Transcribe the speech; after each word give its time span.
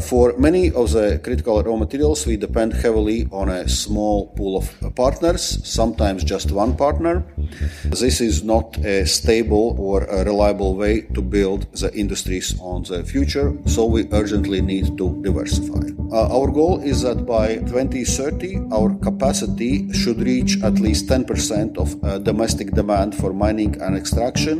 For 0.00 0.36
many 0.38 0.72
of 0.72 0.92
the 0.92 1.20
critical 1.22 1.62
raw 1.62 1.76
materials, 1.76 2.26
we 2.26 2.36
depend 2.36 2.72
heavily 2.72 3.28
on 3.30 3.48
a 3.48 3.68
small 3.68 4.28
pool 4.34 4.56
of 4.56 4.94
partners, 4.96 5.60
sometimes 5.64 6.24
just 6.24 6.50
one 6.50 6.76
partner. 6.76 7.22
This 7.84 8.20
is 8.20 8.42
not 8.42 8.78
a 8.78 9.06
stable 9.06 9.76
or 9.78 10.04
a 10.04 10.24
reliable 10.24 10.76
way 10.76 11.02
to 11.14 11.20
build 11.22 11.72
the 11.74 11.92
industries 11.94 12.58
on 12.58 12.82
the 12.84 13.04
future, 13.04 13.56
so 13.66 13.84
we 13.84 14.08
urgently 14.12 14.60
need 14.60 14.96
to 14.98 15.22
diversify. 15.22 15.92
Uh, 16.12 16.28
our 16.28 16.50
goal 16.50 16.80
is 16.80 17.02
that 17.02 17.24
by 17.24 17.56
2030, 17.56 18.68
our 18.72 18.94
capacity 18.96 19.90
should 19.92 20.20
reach 20.20 20.62
at 20.62 20.74
least 20.74 21.06
10% 21.06 21.78
of 21.78 22.02
uh, 22.04 22.18
domestic 22.18 22.72
demand 22.72 23.14
for 23.14 23.32
mining 23.32 23.80
and 23.80 23.96
extraction, 23.96 24.58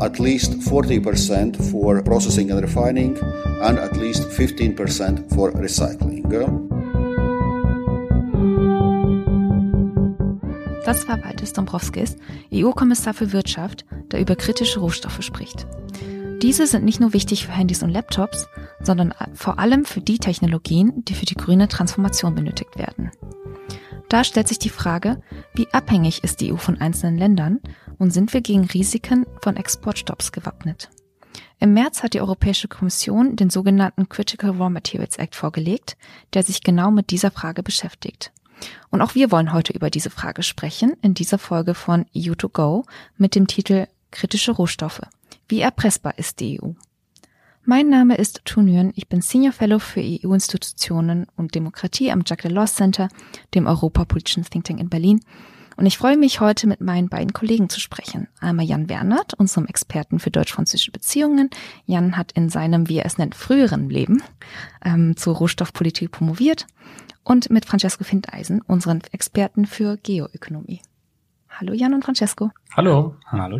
at 0.00 0.18
least 0.18 0.52
40% 0.60 1.70
for 1.70 2.02
processing 2.02 2.50
and 2.50 2.62
refining, 2.62 3.18
and 3.60 3.69
at 3.78 3.96
least 3.96 4.28
15% 4.30 5.34
for 5.34 5.52
recycling. 5.54 6.20
Das 10.84 11.06
war 11.06 11.22
Walter 11.22 11.46
Dombrovskis, 11.46 12.16
EU-Kommissar 12.52 13.14
für 13.14 13.32
Wirtschaft, 13.32 13.84
der 14.10 14.20
über 14.20 14.34
kritische 14.34 14.80
Rohstoffe 14.80 15.22
spricht. 15.22 15.66
Diese 16.42 16.66
sind 16.66 16.84
nicht 16.84 17.00
nur 17.00 17.12
wichtig 17.12 17.46
für 17.46 17.52
Handys 17.52 17.82
und 17.82 17.90
Laptops, 17.90 18.48
sondern 18.80 19.14
vor 19.34 19.58
allem 19.58 19.84
für 19.84 20.00
die 20.00 20.18
Technologien, 20.18 21.04
die 21.04 21.14
für 21.14 21.26
die 21.26 21.34
grüne 21.34 21.68
Transformation 21.68 22.34
benötigt 22.34 22.78
werden. 22.78 23.10
Da 24.08 24.24
stellt 24.24 24.48
sich 24.48 24.58
die 24.58 24.70
Frage, 24.70 25.22
wie 25.54 25.68
abhängig 25.72 26.24
ist 26.24 26.40
die 26.40 26.52
EU 26.52 26.56
von 26.56 26.80
einzelnen 26.80 27.16
Ländern 27.18 27.60
und 27.98 28.10
sind 28.10 28.32
wir 28.32 28.40
gegen 28.40 28.64
Risiken 28.64 29.26
von 29.42 29.56
Exportstopps 29.56 30.32
gewappnet? 30.32 30.88
Im 31.62 31.74
März 31.74 32.02
hat 32.02 32.14
die 32.14 32.22
Europäische 32.22 32.68
Kommission 32.68 33.36
den 33.36 33.50
sogenannten 33.50 34.08
Critical 34.08 34.52
Raw 34.52 34.70
Materials 34.70 35.18
Act 35.18 35.36
vorgelegt, 35.36 35.98
der 36.32 36.42
sich 36.42 36.62
genau 36.62 36.90
mit 36.90 37.10
dieser 37.10 37.30
Frage 37.30 37.62
beschäftigt. 37.62 38.32
Und 38.88 39.02
auch 39.02 39.14
wir 39.14 39.30
wollen 39.30 39.52
heute 39.52 39.74
über 39.74 39.90
diese 39.90 40.08
Frage 40.08 40.42
sprechen 40.42 40.94
in 41.02 41.12
dieser 41.12 41.36
Folge 41.36 41.74
von 41.74 42.06
EU2Go 42.14 42.86
mit 43.18 43.34
dem 43.34 43.46
Titel 43.46 43.86
Kritische 44.10 44.52
Rohstoffe. 44.52 45.02
Wie 45.48 45.60
erpressbar 45.60 46.18
ist 46.18 46.40
die 46.40 46.62
EU? 46.62 46.70
Mein 47.64 47.90
Name 47.90 48.16
ist 48.16 48.40
Tu 48.46 48.62
Nguyen, 48.62 48.92
ich 48.96 49.08
bin 49.08 49.20
Senior 49.20 49.52
Fellow 49.52 49.78
für 49.78 50.00
EU-Institutionen 50.00 51.26
und 51.36 51.54
Demokratie 51.54 52.10
am 52.10 52.22
Jacques 52.24 52.48
Delors 52.48 52.74
Center, 52.74 53.10
dem 53.54 53.66
europapolitischen 53.66 54.44
Think 54.44 54.64
Tank 54.64 54.80
in 54.80 54.88
Berlin 54.88 55.20
und 55.80 55.86
ich 55.86 55.96
freue 55.96 56.18
mich 56.18 56.40
heute 56.40 56.66
mit 56.66 56.82
meinen 56.82 57.08
beiden 57.08 57.32
Kollegen 57.32 57.70
zu 57.70 57.80
sprechen. 57.80 58.28
Einmal 58.38 58.66
Jan 58.66 58.90
Wernert, 58.90 59.32
unserem 59.32 59.64
Experten 59.64 60.18
für 60.18 60.30
deutsch-französische 60.30 60.90
Beziehungen. 60.90 61.48
Jan 61.86 62.18
hat 62.18 62.32
in 62.32 62.50
seinem, 62.50 62.90
wie 62.90 62.98
er 62.98 63.06
es 63.06 63.16
nennt, 63.16 63.34
früheren 63.34 63.88
Leben 63.88 64.22
ähm, 64.84 65.16
zur 65.16 65.36
Rohstoffpolitik 65.36 66.10
promoviert. 66.10 66.66
Und 67.24 67.48
mit 67.48 67.64
Francesco 67.64 68.04
Findeisen, 68.04 68.60
unseren 68.60 69.00
Experten 69.10 69.64
für 69.64 69.96
Geoökonomie. 69.96 70.82
Hallo 71.48 71.72
Jan 71.72 71.94
und 71.94 72.04
Francesco. 72.04 72.50
Hallo. 72.76 73.16
Hallo. 73.24 73.58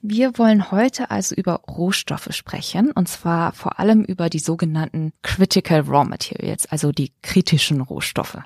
Wir 0.00 0.38
wollen 0.38 0.70
heute 0.70 1.10
also 1.10 1.34
über 1.34 1.56
Rohstoffe 1.68 2.28
sprechen, 2.30 2.90
und 2.90 3.06
zwar 3.06 3.52
vor 3.52 3.78
allem 3.78 4.02
über 4.02 4.30
die 4.30 4.38
sogenannten 4.38 5.12
Critical 5.20 5.80
Raw 5.82 6.08
Materials, 6.08 6.64
also 6.64 6.90
die 6.90 7.12
kritischen 7.20 7.82
Rohstoffe. 7.82 8.38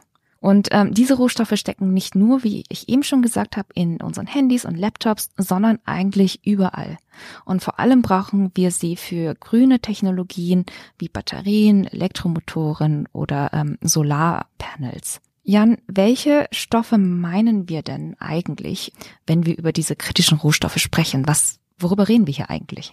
Und 0.44 0.68
ähm, 0.72 0.92
diese 0.92 1.14
Rohstoffe 1.14 1.54
stecken 1.56 1.94
nicht 1.94 2.14
nur, 2.14 2.44
wie 2.44 2.64
ich 2.68 2.90
eben 2.90 3.02
schon 3.02 3.22
gesagt 3.22 3.56
habe, 3.56 3.68
in 3.74 4.02
unseren 4.02 4.26
Handys 4.26 4.66
und 4.66 4.76
Laptops, 4.76 5.30
sondern 5.38 5.78
eigentlich 5.86 6.44
überall. 6.44 6.98
Und 7.46 7.62
vor 7.62 7.80
allem 7.80 8.02
brauchen 8.02 8.50
wir 8.54 8.70
sie 8.70 8.96
für 8.96 9.34
grüne 9.36 9.80
Technologien 9.80 10.66
wie 10.98 11.08
Batterien, 11.08 11.86
Elektromotoren 11.86 13.08
oder 13.14 13.54
ähm, 13.54 13.78
Solarpanels. 13.80 15.22
Jan, 15.44 15.78
welche 15.86 16.46
Stoffe 16.52 16.98
meinen 16.98 17.70
wir 17.70 17.80
denn 17.80 18.14
eigentlich, 18.20 18.92
wenn 19.26 19.46
wir 19.46 19.56
über 19.56 19.72
diese 19.72 19.96
kritischen 19.96 20.36
Rohstoffe 20.36 20.76
sprechen? 20.76 21.26
Was, 21.26 21.58
worüber 21.78 22.06
reden 22.06 22.26
wir 22.26 22.34
hier 22.34 22.50
eigentlich? 22.50 22.92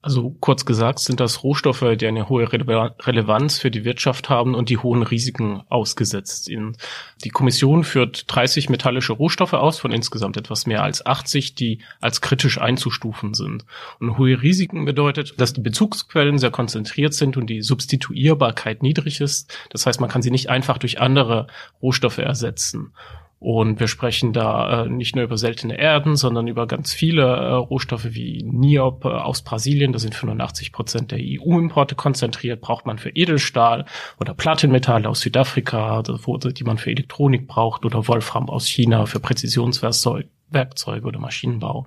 Also 0.00 0.36
kurz 0.38 0.64
gesagt 0.64 1.00
sind 1.00 1.18
das 1.18 1.42
Rohstoffe, 1.42 1.84
die 1.98 2.06
eine 2.06 2.28
hohe 2.28 2.52
Relevanz 2.52 3.58
für 3.58 3.72
die 3.72 3.84
Wirtschaft 3.84 4.28
haben 4.28 4.54
und 4.54 4.68
die 4.68 4.78
hohen 4.78 5.02
Risiken 5.02 5.62
ausgesetzt 5.68 6.44
sind. 6.44 6.76
Die 7.24 7.30
Kommission 7.30 7.82
führt 7.82 8.24
30 8.32 8.70
metallische 8.70 9.12
Rohstoffe 9.12 9.54
aus, 9.54 9.80
von 9.80 9.90
insgesamt 9.90 10.36
etwas 10.36 10.66
mehr 10.66 10.84
als 10.84 11.04
80, 11.04 11.56
die 11.56 11.80
als 12.00 12.20
kritisch 12.20 12.60
einzustufen 12.60 13.34
sind. 13.34 13.64
Und 13.98 14.18
hohe 14.18 14.40
Risiken 14.40 14.84
bedeutet, 14.84 15.34
dass 15.40 15.52
die 15.52 15.62
Bezugsquellen 15.62 16.38
sehr 16.38 16.52
konzentriert 16.52 17.12
sind 17.12 17.36
und 17.36 17.48
die 17.48 17.62
Substituierbarkeit 17.62 18.84
niedrig 18.84 19.20
ist. 19.20 19.52
Das 19.70 19.84
heißt, 19.84 20.00
man 20.00 20.08
kann 20.08 20.22
sie 20.22 20.30
nicht 20.30 20.48
einfach 20.48 20.78
durch 20.78 21.00
andere 21.00 21.48
Rohstoffe 21.82 22.18
ersetzen. 22.18 22.92
Und 23.40 23.78
wir 23.78 23.86
sprechen 23.86 24.32
da 24.32 24.84
äh, 24.84 24.88
nicht 24.88 25.14
nur 25.14 25.24
über 25.24 25.38
seltene 25.38 25.78
Erden, 25.78 26.16
sondern 26.16 26.48
über 26.48 26.66
ganz 26.66 26.92
viele 26.92 27.22
äh, 27.22 27.52
Rohstoffe 27.52 28.08
wie 28.10 28.42
Niob 28.42 29.04
äh, 29.04 29.08
aus 29.08 29.42
Brasilien. 29.42 29.92
Da 29.92 30.00
sind 30.00 30.16
85 30.16 30.72
Prozent 30.72 31.12
der 31.12 31.20
EU-Importe 31.20 31.94
konzentriert. 31.94 32.60
Braucht 32.60 32.84
man 32.84 32.98
für 32.98 33.10
Edelstahl 33.10 33.84
oder 34.18 34.34
Platinmetalle 34.34 35.08
aus 35.08 35.20
Südafrika, 35.20 36.02
die 36.02 36.64
man 36.64 36.78
für 36.78 36.90
Elektronik 36.90 37.46
braucht, 37.46 37.84
oder 37.84 38.08
Wolfram 38.08 38.48
aus 38.50 38.66
China 38.66 39.06
für 39.06 39.20
Präzisionswerkzeuge 39.20 40.28
Werkzeuge 40.50 41.06
oder 41.06 41.18
Maschinenbau. 41.18 41.86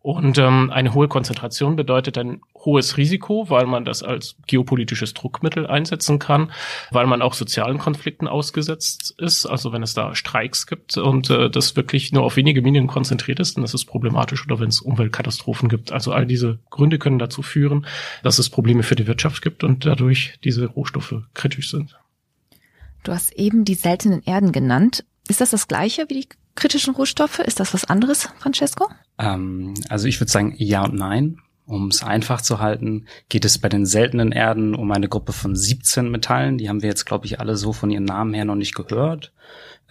Und 0.00 0.36
ähm, 0.38 0.70
eine 0.72 0.94
hohe 0.94 1.06
Konzentration 1.06 1.76
bedeutet 1.76 2.18
ein 2.18 2.40
hohes 2.56 2.96
Risiko, 2.96 3.48
weil 3.50 3.66
man 3.66 3.84
das 3.84 4.02
als 4.02 4.36
geopolitisches 4.46 5.14
Druckmittel 5.14 5.66
einsetzen 5.66 6.18
kann, 6.18 6.50
weil 6.90 7.06
man 7.06 7.22
auch 7.22 7.34
sozialen 7.34 7.78
Konflikten 7.78 8.26
ausgesetzt 8.26 9.14
ist. 9.18 9.46
Also 9.46 9.72
wenn 9.72 9.82
es 9.82 9.94
da 9.94 10.16
Streiks 10.16 10.66
gibt 10.66 10.96
und 10.96 11.30
äh, 11.30 11.50
das 11.50 11.76
wirklich 11.76 12.12
nur 12.12 12.24
auf 12.24 12.36
wenige 12.36 12.62
Minen 12.62 12.88
konzentriert 12.88 13.38
ist, 13.38 13.56
dann 13.56 13.64
ist 13.64 13.74
es 13.74 13.84
problematisch 13.84 14.44
oder 14.44 14.58
wenn 14.58 14.68
es 14.68 14.80
Umweltkatastrophen 14.80 15.68
gibt. 15.68 15.92
Also 15.92 16.12
all 16.12 16.26
diese 16.26 16.58
Gründe 16.70 16.98
können 16.98 17.20
dazu 17.20 17.42
führen, 17.42 17.86
dass 18.24 18.40
es 18.40 18.50
Probleme 18.50 18.82
für 18.82 18.96
die 18.96 19.06
Wirtschaft 19.06 19.40
gibt 19.40 19.62
und 19.62 19.86
dadurch 19.86 20.34
diese 20.42 20.66
Rohstoffe 20.66 21.14
kritisch 21.34 21.70
sind. 21.70 21.96
Du 23.04 23.12
hast 23.12 23.32
eben 23.32 23.64
die 23.64 23.74
seltenen 23.74 24.22
Erden 24.22 24.52
genannt. 24.52 25.04
Ist 25.28 25.40
das 25.40 25.50
das 25.50 25.68
gleiche 25.68 26.08
wie 26.08 26.22
die 26.22 26.28
kritischen 26.54 26.94
Rohstoffe? 26.94 27.38
Ist 27.38 27.60
das 27.60 27.74
was 27.74 27.84
anderes, 27.84 28.28
Francesco? 28.38 28.88
Ähm, 29.18 29.74
also 29.88 30.06
ich 30.08 30.20
würde 30.20 30.30
sagen 30.30 30.54
ja 30.56 30.84
und 30.84 30.94
nein. 30.94 31.38
Um 31.64 31.88
es 31.88 32.02
einfach 32.02 32.40
zu 32.40 32.58
halten, 32.58 33.06
geht 33.28 33.44
es 33.44 33.58
bei 33.58 33.68
den 33.68 33.86
seltenen 33.86 34.32
Erden 34.32 34.74
um 34.74 34.90
eine 34.90 35.08
Gruppe 35.08 35.32
von 35.32 35.54
17 35.54 36.10
Metallen. 36.10 36.58
Die 36.58 36.68
haben 36.68 36.82
wir 36.82 36.88
jetzt, 36.88 37.06
glaube 37.06 37.26
ich, 37.26 37.38
alle 37.38 37.56
so 37.56 37.72
von 37.72 37.90
ihren 37.90 38.04
Namen 38.04 38.34
her 38.34 38.44
noch 38.44 38.56
nicht 38.56 38.74
gehört, 38.74 39.32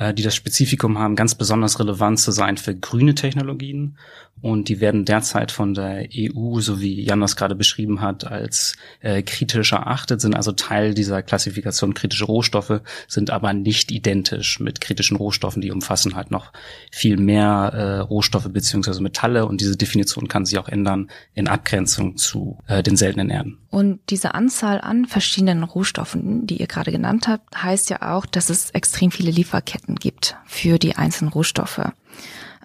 äh, 0.01 0.15
die 0.15 0.23
das 0.23 0.35
Spezifikum 0.35 0.97
haben, 0.97 1.15
ganz 1.15 1.35
besonders 1.35 1.79
relevant 1.79 2.19
zu 2.19 2.31
sein 2.31 2.57
für 2.57 2.75
grüne 2.75 3.13
Technologien 3.13 3.97
und 4.41 4.69
die 4.69 4.79
werden 4.79 5.05
derzeit 5.05 5.51
von 5.51 5.75
der 5.75 6.07
EU, 6.15 6.59
so 6.61 6.81
wie 6.81 7.03
Jan 7.03 7.21
das 7.21 7.35
gerade 7.35 7.53
beschrieben 7.53 8.01
hat, 8.01 8.25
als 8.25 8.75
äh, 9.01 9.21
kritisch 9.21 9.71
erachtet, 9.71 10.19
sind 10.19 10.35
also 10.35 10.51
Teil 10.51 10.95
dieser 10.95 11.21
Klassifikation 11.21 11.93
kritische 11.93 12.25
Rohstoffe, 12.25 12.81
sind 13.07 13.29
aber 13.29 13.53
nicht 13.53 13.91
identisch 13.91 14.59
mit 14.59 14.81
kritischen 14.81 15.17
Rohstoffen, 15.17 15.61
die 15.61 15.71
umfassen 15.71 16.15
halt 16.15 16.31
noch 16.31 16.51
viel 16.91 17.17
mehr 17.17 17.71
äh, 17.73 17.99
Rohstoffe 17.99 18.49
beziehungsweise 18.49 19.03
Metalle 19.03 19.45
und 19.45 19.61
diese 19.61 19.77
Definition 19.77 20.27
kann 20.27 20.45
sich 20.45 20.57
auch 20.57 20.67
ändern 20.67 21.11
in 21.35 21.47
Abgrenzung 21.47 22.17
zu 22.17 22.57
äh, 22.67 22.81
den 22.81 22.97
seltenen 22.97 23.29
Erden. 23.29 23.59
Und 23.69 23.99
diese 24.09 24.33
Anzahl 24.33 24.81
an 24.81 25.05
verschiedenen 25.05 25.63
Rohstoffen, 25.63 26.47
die 26.47 26.57
ihr 26.57 26.67
gerade 26.67 26.91
genannt 26.91 27.27
habt, 27.27 27.63
heißt 27.63 27.89
ja 27.91 28.13
auch, 28.13 28.25
dass 28.25 28.49
es 28.49 28.71
extrem 28.71 29.11
viele 29.11 29.31
Lieferketten 29.31 29.90
gibt 29.95 30.35
für 30.45 30.79
die 30.79 30.95
einzelnen 30.95 31.31
Rohstoffe. 31.31 31.91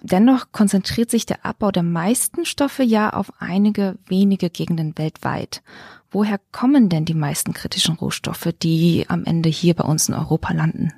Dennoch 0.01 0.51
konzentriert 0.51 1.09
sich 1.09 1.25
der 1.25 1.45
Abbau 1.45 1.71
der 1.71 1.83
meisten 1.83 2.45
Stoffe 2.45 2.83
ja 2.83 3.11
auf 3.11 3.31
einige 3.39 3.97
wenige 4.07 4.49
Gegenden 4.49 4.97
weltweit. 4.97 5.63
Woher 6.11 6.39
kommen 6.51 6.89
denn 6.89 7.05
die 7.05 7.13
meisten 7.13 7.53
kritischen 7.53 7.95
Rohstoffe, 7.95 8.49
die 8.61 9.05
am 9.09 9.25
Ende 9.25 9.49
hier 9.49 9.73
bei 9.73 9.83
uns 9.83 10.07
in 10.07 10.15
Europa 10.15 10.53
landen? 10.53 10.93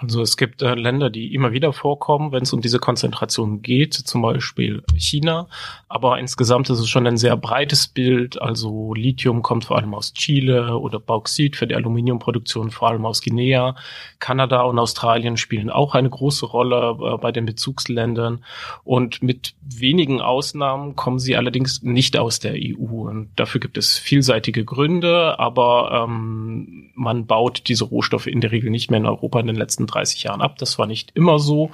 Also 0.00 0.22
es 0.22 0.36
gibt 0.36 0.62
äh, 0.62 0.74
Länder, 0.74 1.10
die 1.10 1.34
immer 1.34 1.50
wieder 1.52 1.72
vorkommen, 1.72 2.30
wenn 2.30 2.44
es 2.44 2.52
um 2.52 2.60
diese 2.60 2.78
Konzentration 2.78 3.62
geht, 3.62 3.94
zum 3.94 4.22
Beispiel 4.22 4.84
China. 4.96 5.48
Aber 5.88 6.20
insgesamt 6.20 6.70
ist 6.70 6.78
es 6.78 6.88
schon 6.88 7.06
ein 7.06 7.16
sehr 7.16 7.36
breites 7.36 7.88
Bild. 7.88 8.40
Also 8.40 8.94
Lithium 8.94 9.42
kommt 9.42 9.64
vor 9.64 9.76
allem 9.76 9.94
aus 9.94 10.12
Chile 10.12 10.78
oder 10.78 11.00
Bauxit 11.00 11.56
für 11.56 11.66
die 11.66 11.74
Aluminiumproduktion 11.74 12.70
vor 12.70 12.88
allem 12.88 13.04
aus 13.06 13.22
Guinea. 13.22 13.74
Kanada 14.20 14.62
und 14.62 14.78
Australien 14.78 15.36
spielen 15.36 15.68
auch 15.68 15.96
eine 15.96 16.10
große 16.10 16.46
Rolle 16.46 16.96
äh, 17.00 17.16
bei 17.18 17.32
den 17.32 17.46
Bezugsländern. 17.46 18.44
Und 18.84 19.20
mit 19.22 19.54
wenigen 19.62 20.20
Ausnahmen 20.20 20.94
kommen 20.94 21.18
sie 21.18 21.34
allerdings 21.34 21.82
nicht 21.82 22.16
aus 22.16 22.38
der 22.38 22.54
EU. 22.54 23.08
Und 23.08 23.30
dafür 23.34 23.60
gibt 23.60 23.76
es 23.76 23.98
vielseitige 23.98 24.64
Gründe, 24.64 25.40
aber 25.40 26.04
ähm, 26.04 26.92
man 26.94 27.26
baut 27.26 27.62
diese 27.66 27.84
Rohstoffe 27.84 28.28
in 28.28 28.40
der 28.40 28.52
Regel 28.52 28.70
nicht 28.70 28.92
mehr 28.92 29.00
in 29.00 29.06
Europa 29.06 29.40
in 29.40 29.48
den 29.48 29.56
letzten 29.56 29.87
30 29.88 30.22
Jahren 30.22 30.40
ab. 30.40 30.58
Das 30.58 30.78
war 30.78 30.86
nicht 30.86 31.10
immer 31.14 31.38
so. 31.38 31.70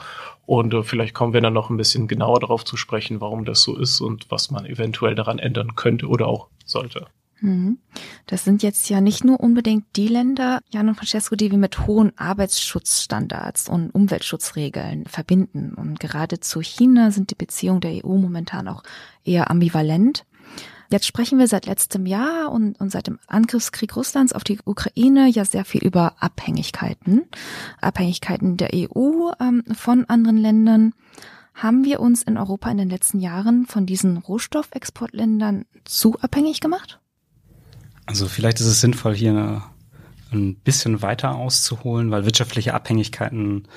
Und 0.46 0.74
äh, 0.74 0.82
vielleicht 0.82 1.14
kommen 1.14 1.32
wir 1.32 1.40
dann 1.40 1.52
noch 1.52 1.70
ein 1.70 1.76
bisschen 1.76 2.08
genauer 2.08 2.40
darauf 2.40 2.64
zu 2.64 2.76
sprechen, 2.76 3.20
warum 3.20 3.44
das 3.44 3.62
so 3.62 3.76
ist 3.76 4.00
und 4.00 4.30
was 4.30 4.50
man 4.50 4.66
eventuell 4.66 5.14
daran 5.14 5.38
ändern 5.38 5.74
könnte 5.74 6.06
oder 6.08 6.26
auch 6.26 6.48
sollte. 6.64 7.06
Mhm. 7.40 7.78
Das 8.26 8.44
sind 8.44 8.62
jetzt 8.62 8.88
ja 8.88 9.00
nicht 9.00 9.24
nur 9.24 9.40
unbedingt 9.40 9.84
die 9.96 10.08
Länder, 10.08 10.60
Jan 10.70 10.88
und 10.88 10.94
Francesco, 10.94 11.36
die 11.36 11.50
wir 11.50 11.58
mit 11.58 11.86
hohen 11.86 12.16
Arbeitsschutzstandards 12.16 13.68
und 13.68 13.90
Umweltschutzregeln 13.90 15.04
verbinden. 15.06 15.74
Und 15.74 16.00
gerade 16.00 16.40
zu 16.40 16.60
China 16.62 17.10
sind 17.10 17.30
die 17.30 17.34
Beziehungen 17.34 17.80
der 17.80 18.04
EU 18.04 18.16
momentan 18.16 18.68
auch 18.68 18.82
eher 19.24 19.50
ambivalent. 19.50 20.24
Jetzt 20.90 21.06
sprechen 21.06 21.38
wir 21.38 21.48
seit 21.48 21.66
letztem 21.66 22.06
Jahr 22.06 22.52
und, 22.52 22.78
und 22.80 22.90
seit 22.90 23.06
dem 23.06 23.18
Angriffskrieg 23.26 23.96
Russlands 23.96 24.32
auf 24.32 24.44
die 24.44 24.58
Ukraine 24.64 25.28
ja 25.28 25.44
sehr 25.44 25.64
viel 25.64 25.82
über 25.82 26.14
Abhängigkeiten. 26.20 27.22
Abhängigkeiten 27.80 28.56
der 28.56 28.70
EU 28.74 29.30
ähm, 29.40 29.64
von 29.74 30.04
anderen 30.06 30.36
Ländern. 30.36 30.94
Haben 31.54 31.84
wir 31.84 32.00
uns 32.00 32.22
in 32.22 32.36
Europa 32.36 32.70
in 32.70 32.78
den 32.78 32.90
letzten 32.90 33.20
Jahren 33.20 33.66
von 33.66 33.86
diesen 33.86 34.16
Rohstoffexportländern 34.18 35.66
zu 35.84 36.18
abhängig 36.20 36.60
gemacht? 36.60 37.00
Also 38.06 38.26
vielleicht 38.26 38.60
ist 38.60 38.66
es 38.66 38.80
sinnvoll, 38.80 39.14
hier 39.14 39.62
ein 40.32 40.56
bisschen 40.56 41.00
weiter 41.00 41.36
auszuholen, 41.36 42.10
weil 42.10 42.24
wirtschaftliche 42.24 42.74
Abhängigkeiten 42.74 43.68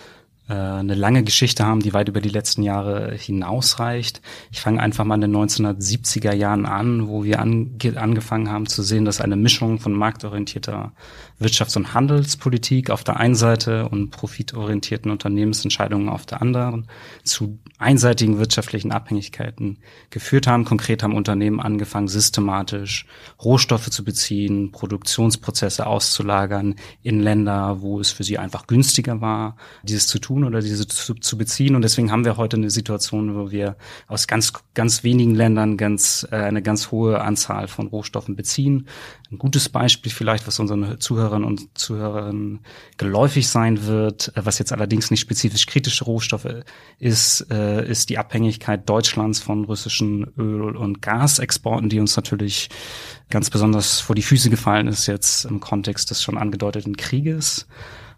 eine 0.47 0.95
lange 0.95 1.23
Geschichte 1.23 1.65
haben, 1.65 1.81
die 1.81 1.93
weit 1.93 2.07
über 2.07 2.21
die 2.21 2.29
letzten 2.29 2.63
Jahre 2.63 3.13
hinausreicht. 3.13 4.21
Ich 4.51 4.61
fange 4.61 4.81
einfach 4.81 5.03
mal 5.03 5.15
in 5.15 5.21
den 5.21 5.35
1970er 5.35 6.33
Jahren 6.33 6.65
an, 6.65 7.07
wo 7.09 7.23
wir 7.23 7.39
an, 7.39 7.77
angefangen 7.95 8.49
haben 8.49 8.67
zu 8.67 8.81
sehen, 8.81 9.03
dass 9.03 9.19
eine 9.19 9.35
Mischung 9.35 9.79
von 9.79 9.93
marktorientierter 9.93 10.93
Wirtschafts- 11.39 11.77
und 11.77 11.93
Handelspolitik 11.93 12.89
auf 12.89 13.03
der 13.03 13.17
einen 13.17 13.35
Seite 13.35 13.87
und 13.89 14.09
profitorientierten 14.09 15.11
Unternehmensentscheidungen 15.11 16.09
auf 16.09 16.25
der 16.25 16.41
anderen 16.41 16.87
zu 17.23 17.59
einseitigen 17.77 18.39
wirtschaftlichen 18.39 18.91
Abhängigkeiten 18.91 19.77
geführt 20.09 20.47
haben. 20.47 20.65
Konkret 20.65 21.03
haben 21.03 21.15
Unternehmen 21.15 21.59
angefangen, 21.59 22.07
systematisch 22.07 23.05
Rohstoffe 23.43 23.89
zu 23.91 24.03
beziehen, 24.03 24.71
Produktionsprozesse 24.71 25.85
auszulagern 25.85 26.75
in 27.03 27.19
Länder, 27.19 27.81
wo 27.81 27.99
es 27.99 28.11
für 28.11 28.23
sie 28.23 28.39
einfach 28.39 28.65
günstiger 28.65 29.21
war, 29.21 29.57
dieses 29.83 30.07
zu 30.07 30.17
tun 30.17 30.43
oder 30.43 30.61
diese 30.61 30.87
zu, 30.87 31.13
zu 31.13 31.37
beziehen. 31.37 31.75
Und 31.75 31.83
deswegen 31.83 32.11
haben 32.11 32.25
wir 32.25 32.37
heute 32.37 32.57
eine 32.57 32.71
Situation, 32.71 33.35
wo 33.35 33.51
wir 33.51 33.77
aus 34.07 34.27
ganz, 34.27 34.53
ganz 34.73 35.03
wenigen 35.03 35.35
Ländern 35.35 35.77
ganz, 35.77 36.27
äh, 36.31 36.37
eine 36.37 36.63
ganz 36.63 36.89
hohe 36.89 37.21
Anzahl 37.21 37.67
von 37.67 37.87
Rohstoffen 37.87 38.35
beziehen. 38.35 38.87
Ein 39.29 39.39
gutes 39.39 39.67
Beispiel 39.67 40.11
vielleicht, 40.11 40.47
was 40.47 40.57
unseren 40.59 41.01
Zuhörern 41.01 41.43
und 41.43 41.77
Zuhörern 41.77 42.59
geläufig 42.95 43.49
sein 43.49 43.85
wird, 43.85 44.31
äh, 44.37 44.45
was 44.45 44.57
jetzt 44.57 44.71
allerdings 44.71 45.11
nicht 45.11 45.19
spezifisch 45.19 45.65
kritische 45.65 46.05
Rohstoffe 46.05 46.63
ist, 46.97 47.45
äh, 47.51 47.85
ist 47.89 48.09
die 48.09 48.17
Abhängigkeit 48.17 48.87
Deutschlands 48.87 49.39
von 49.39 49.65
russischen 49.65 50.31
Öl- 50.37 50.77
und 50.77 51.01
Gasexporten, 51.01 51.89
die 51.89 51.99
uns 51.99 52.15
natürlich 52.15 52.69
ganz 53.29 53.49
besonders 53.49 53.99
vor 53.99 54.15
die 54.15 54.21
Füße 54.21 54.49
gefallen 54.49 54.87
ist 54.87 55.07
jetzt 55.07 55.43
im 55.43 55.59
Kontext 55.59 56.09
des 56.09 56.23
schon 56.23 56.37
angedeuteten 56.37 56.95
Krieges. 56.95 57.67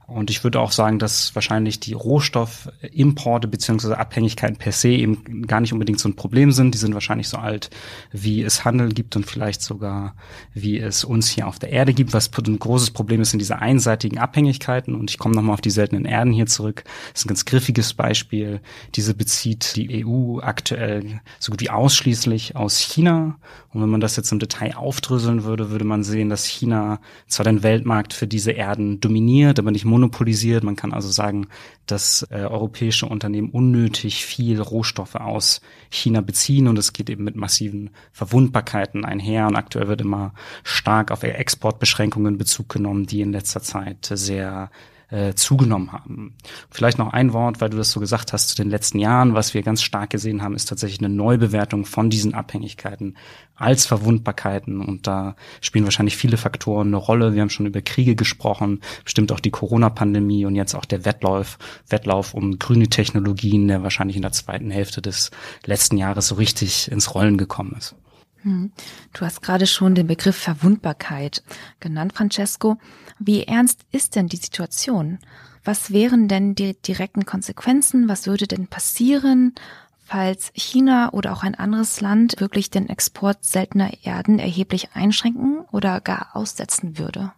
Und 0.09 0.29
ich 0.29 0.43
würde 0.43 0.59
auch 0.59 0.71
sagen, 0.71 0.99
dass 0.99 1.35
wahrscheinlich 1.35 1.79
die 1.79 1.93
Rohstoffimporte 1.93 3.47
beziehungsweise 3.47 3.97
Abhängigkeiten 3.97 4.57
per 4.57 4.71
se 4.71 4.89
eben 4.89 5.45
gar 5.45 5.61
nicht 5.61 5.73
unbedingt 5.73 5.99
so 5.99 6.09
ein 6.09 6.15
Problem 6.15 6.51
sind. 6.51 6.73
Die 6.73 6.79
sind 6.79 6.93
wahrscheinlich 6.93 7.29
so 7.29 7.37
alt, 7.37 7.69
wie 8.11 8.41
es 8.41 8.65
Handel 8.65 8.89
gibt 8.89 9.15
und 9.15 9.25
vielleicht 9.25 9.61
sogar, 9.61 10.15
wie 10.53 10.79
es 10.79 11.03
uns 11.03 11.29
hier 11.29 11.47
auf 11.47 11.59
der 11.59 11.69
Erde 11.71 11.93
gibt. 11.93 12.13
Was 12.13 12.31
ein 12.37 12.59
großes 12.59 12.91
Problem 12.91 13.21
ist, 13.21 13.31
sind 13.31 13.39
diese 13.39 13.59
einseitigen 13.59 14.17
Abhängigkeiten. 14.17 14.95
Und 14.95 15.11
ich 15.11 15.19
komme 15.19 15.35
nochmal 15.35 15.53
auf 15.53 15.61
die 15.61 15.69
seltenen 15.69 16.05
Erden 16.05 16.33
hier 16.33 16.47
zurück. 16.47 16.83
Das 17.13 17.21
ist 17.21 17.25
ein 17.25 17.29
ganz 17.29 17.45
griffiges 17.45 17.93
Beispiel. 17.93 18.61
Diese 18.95 19.13
bezieht 19.13 19.75
die 19.75 20.05
EU 20.05 20.39
aktuell 20.39 21.21
so 21.39 21.51
gut 21.51 21.61
wie 21.61 21.69
ausschließlich 21.69 22.55
aus 22.55 22.79
China. 22.79 23.37
Und 23.71 23.81
wenn 23.81 23.89
man 23.89 24.01
das 24.01 24.15
jetzt 24.15 24.31
im 24.31 24.39
Detail 24.39 24.75
aufdröseln 24.75 25.43
würde, 25.43 25.69
würde 25.69 25.85
man 25.85 26.03
sehen, 26.03 26.29
dass 26.29 26.45
China 26.45 26.99
zwar 27.27 27.43
den 27.43 27.61
Weltmarkt 27.61 28.13
für 28.13 28.27
diese 28.27 28.51
Erden 28.51 28.99
dominiert, 28.99 29.59
aber 29.59 29.71
nicht 29.71 29.85
monopolisiert. 29.99 30.63
Man 30.63 30.75
kann 30.75 30.93
also 30.93 31.09
sagen, 31.09 31.47
dass 31.85 32.25
äh, 32.31 32.37
europäische 32.37 33.05
Unternehmen 33.05 33.49
unnötig 33.49 34.25
viel 34.25 34.61
Rohstoffe 34.61 35.15
aus 35.15 35.61
China 35.89 36.21
beziehen 36.21 36.67
und 36.67 36.79
es 36.79 36.93
geht 36.93 37.09
eben 37.09 37.23
mit 37.23 37.35
massiven 37.35 37.91
Verwundbarkeiten 38.11 39.05
einher. 39.05 39.47
Und 39.47 39.55
aktuell 39.55 39.87
wird 39.87 40.01
immer 40.01 40.33
stark 40.63 41.11
auf 41.11 41.23
Exportbeschränkungen 41.23 42.37
Bezug 42.37 42.69
genommen, 42.69 43.05
die 43.05 43.21
in 43.21 43.33
letzter 43.33 43.61
Zeit 43.61 44.09
sehr 44.13 44.71
äh, 45.11 45.33
zugenommen 45.33 45.91
haben. 45.91 46.35
Vielleicht 46.69 46.97
noch 46.97 47.13
ein 47.13 47.33
Wort, 47.33 47.61
weil 47.61 47.69
du 47.69 47.77
das 47.77 47.91
so 47.91 47.99
gesagt 47.99 48.33
hast, 48.33 48.49
zu 48.49 48.55
den 48.55 48.69
letzten 48.69 48.99
Jahren. 48.99 49.33
Was 49.33 49.53
wir 49.53 49.63
ganz 49.63 49.81
stark 49.81 50.11
gesehen 50.11 50.41
haben, 50.41 50.55
ist 50.55 50.65
tatsächlich 50.65 50.99
eine 50.99 51.09
Neubewertung 51.09 51.85
von 51.85 52.09
diesen 52.09 52.33
Abhängigkeiten 52.33 53.17
als 53.55 53.85
Verwundbarkeiten. 53.85 54.81
Und 54.81 55.07
da 55.07 55.35
spielen 55.61 55.85
wahrscheinlich 55.85 56.15
viele 56.15 56.37
Faktoren 56.37 56.87
eine 56.87 56.97
Rolle. 56.97 57.33
Wir 57.33 57.41
haben 57.41 57.49
schon 57.49 57.65
über 57.65 57.81
Kriege 57.81 58.15
gesprochen, 58.15 58.81
bestimmt 59.03 59.31
auch 59.31 59.39
die 59.39 59.51
Corona-Pandemie 59.51 60.45
und 60.45 60.55
jetzt 60.55 60.75
auch 60.75 60.85
der 60.85 61.05
Wettlauf, 61.05 61.57
Wettlauf 61.89 62.33
um 62.33 62.59
grüne 62.59 62.87
Technologien, 62.87 63.67
der 63.67 63.83
wahrscheinlich 63.83 64.15
in 64.15 64.21
der 64.21 64.31
zweiten 64.31 64.71
Hälfte 64.71 65.01
des 65.01 65.31
letzten 65.65 65.97
Jahres 65.97 66.27
so 66.27 66.35
richtig 66.35 66.91
ins 66.91 67.13
Rollen 67.15 67.37
gekommen 67.37 67.75
ist. 67.77 67.95
Hm. 68.43 68.71
Du 69.13 69.25
hast 69.25 69.41
gerade 69.41 69.67
schon 69.67 69.95
den 69.95 70.07
Begriff 70.07 70.37
Verwundbarkeit 70.37 71.43
genannt, 71.79 72.13
Francesco. 72.13 72.77
Wie 73.19 73.43
ernst 73.43 73.81
ist 73.91 74.15
denn 74.15 74.27
die 74.27 74.37
Situation? 74.37 75.19
Was 75.63 75.91
wären 75.91 76.27
denn 76.27 76.55
die 76.55 76.81
direkten 76.81 77.25
Konsequenzen? 77.25 78.07
Was 78.07 78.27
würde 78.27 78.47
denn 78.47 78.67
passieren, 78.67 79.53
falls 80.05 80.51
China 80.55 81.11
oder 81.13 81.33
auch 81.33 81.43
ein 81.43 81.55
anderes 81.55 82.01
Land 82.01 82.39
wirklich 82.39 82.69
den 82.69 82.89
Export 82.89 83.43
seltener 83.43 83.91
Erden 84.03 84.39
erheblich 84.39 84.89
einschränken 84.93 85.59
oder 85.71 85.99
gar 85.99 86.35
aussetzen 86.35 86.97
würde? 86.97 87.33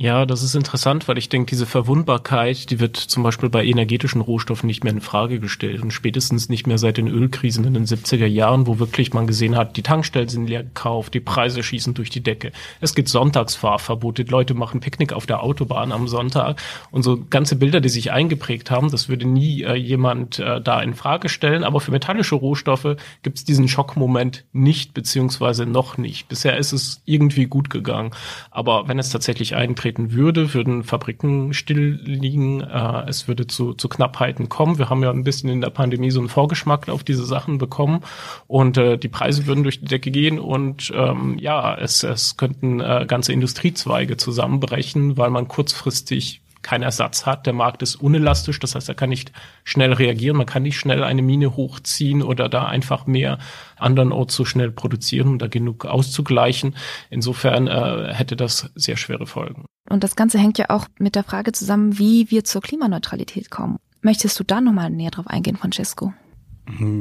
Ja, 0.00 0.26
das 0.26 0.44
ist 0.44 0.54
interessant, 0.54 1.08
weil 1.08 1.18
ich 1.18 1.28
denke, 1.28 1.50
diese 1.50 1.66
Verwundbarkeit, 1.66 2.70
die 2.70 2.78
wird 2.78 2.96
zum 2.96 3.24
Beispiel 3.24 3.48
bei 3.48 3.64
energetischen 3.64 4.20
Rohstoffen 4.20 4.68
nicht 4.68 4.84
mehr 4.84 4.92
in 4.92 5.00
Frage 5.00 5.40
gestellt 5.40 5.82
und 5.82 5.90
spätestens 5.90 6.48
nicht 6.48 6.68
mehr 6.68 6.78
seit 6.78 6.98
den 6.98 7.08
Ölkrisen 7.08 7.64
in 7.64 7.74
den 7.74 7.84
70er 7.84 8.26
Jahren, 8.26 8.68
wo 8.68 8.78
wirklich 8.78 9.12
man 9.12 9.26
gesehen 9.26 9.56
hat, 9.56 9.76
die 9.76 9.82
Tankstellen 9.82 10.28
sind 10.28 10.46
leer 10.46 10.62
gekauft, 10.62 11.14
die 11.14 11.20
Preise 11.20 11.64
schießen 11.64 11.94
durch 11.94 12.10
die 12.10 12.22
Decke. 12.22 12.52
Es 12.80 12.94
gibt 12.94 13.08
Sonntagsfahrverbote, 13.08 14.22
Leute 14.22 14.54
machen 14.54 14.78
Picknick 14.78 15.12
auf 15.12 15.26
der 15.26 15.42
Autobahn 15.42 15.90
am 15.90 16.06
Sonntag 16.06 16.62
und 16.92 17.02
so 17.02 17.24
ganze 17.28 17.56
Bilder, 17.56 17.80
die 17.80 17.88
sich 17.88 18.12
eingeprägt 18.12 18.70
haben, 18.70 18.92
das 18.92 19.08
würde 19.08 19.26
nie 19.26 19.64
äh, 19.64 19.74
jemand 19.74 20.38
äh, 20.38 20.60
da 20.60 20.80
in 20.80 20.94
Frage 20.94 21.28
stellen, 21.28 21.64
aber 21.64 21.80
für 21.80 21.90
metallische 21.90 22.36
Rohstoffe 22.36 22.94
gibt 23.24 23.38
es 23.38 23.44
diesen 23.44 23.66
Schockmoment 23.66 24.44
nicht, 24.52 24.94
beziehungsweise 24.94 25.66
noch 25.66 25.98
nicht. 25.98 26.28
Bisher 26.28 26.56
ist 26.56 26.70
es 26.70 27.02
irgendwie 27.04 27.46
gut 27.46 27.68
gegangen, 27.68 28.12
aber 28.52 28.86
wenn 28.86 29.00
es 29.00 29.10
tatsächlich 29.10 29.56
eintritt, 29.56 29.87
eintreten 29.88 30.12
würde, 30.12 30.54
würden 30.54 30.84
Fabriken 30.84 31.54
still 31.54 31.98
liegen, 32.04 32.60
äh, 32.60 33.08
es 33.08 33.28
würde 33.28 33.46
zu, 33.46 33.74
zu 33.74 33.88
Knappheiten 33.88 34.48
kommen. 34.48 34.78
Wir 34.78 34.90
haben 34.90 35.02
ja 35.02 35.10
ein 35.10 35.24
bisschen 35.24 35.48
in 35.48 35.60
der 35.60 35.70
Pandemie 35.70 36.10
so 36.10 36.20
einen 36.20 36.28
Vorgeschmack 36.28 36.88
auf 36.88 37.04
diese 37.04 37.24
Sachen 37.24 37.58
bekommen 37.58 38.00
und 38.46 38.76
äh, 38.76 38.98
die 38.98 39.08
Preise 39.08 39.46
würden 39.46 39.62
durch 39.62 39.80
die 39.80 39.86
Decke 39.86 40.10
gehen 40.10 40.38
und 40.38 40.92
ähm, 40.94 41.38
ja, 41.38 41.74
es, 41.76 42.02
es 42.02 42.36
könnten 42.36 42.80
äh, 42.80 43.06
ganze 43.08 43.32
Industriezweige 43.32 44.16
zusammenbrechen, 44.16 45.16
weil 45.16 45.30
man 45.30 45.48
kurzfristig 45.48 46.42
keinen 46.62 46.82
Ersatz 46.82 47.26
hat. 47.26 47.46
Der 47.46 47.52
Markt 47.52 47.82
ist 47.82 47.96
unelastisch, 47.96 48.58
das 48.60 48.74
heißt, 48.74 48.88
er 48.88 48.94
kann 48.94 49.10
nicht 49.10 49.32
schnell 49.64 49.92
reagieren, 49.92 50.36
man 50.36 50.46
kann 50.46 50.62
nicht 50.62 50.78
schnell 50.78 51.04
eine 51.04 51.22
Mine 51.22 51.56
hochziehen 51.56 52.22
oder 52.22 52.48
da 52.48 52.66
einfach 52.66 53.06
mehr 53.06 53.38
andernorts 53.76 54.34
so 54.34 54.44
schnell 54.44 54.70
produzieren, 54.70 55.28
um 55.28 55.38
da 55.38 55.46
genug 55.46 55.84
auszugleichen. 55.84 56.76
Insofern 57.10 57.66
äh, 57.66 58.12
hätte 58.14 58.36
das 58.36 58.70
sehr 58.74 58.96
schwere 58.96 59.26
Folgen. 59.26 59.64
Und 59.88 60.04
das 60.04 60.16
Ganze 60.16 60.38
hängt 60.38 60.58
ja 60.58 60.66
auch 60.68 60.86
mit 60.98 61.14
der 61.14 61.24
Frage 61.24 61.52
zusammen, 61.52 61.98
wie 61.98 62.30
wir 62.30 62.44
zur 62.44 62.60
Klimaneutralität 62.60 63.50
kommen. 63.50 63.78
Möchtest 64.02 64.38
du 64.38 64.44
da 64.44 64.60
nochmal 64.60 64.90
näher 64.90 65.10
drauf 65.10 65.26
eingehen, 65.26 65.56
Francesco? 65.56 66.12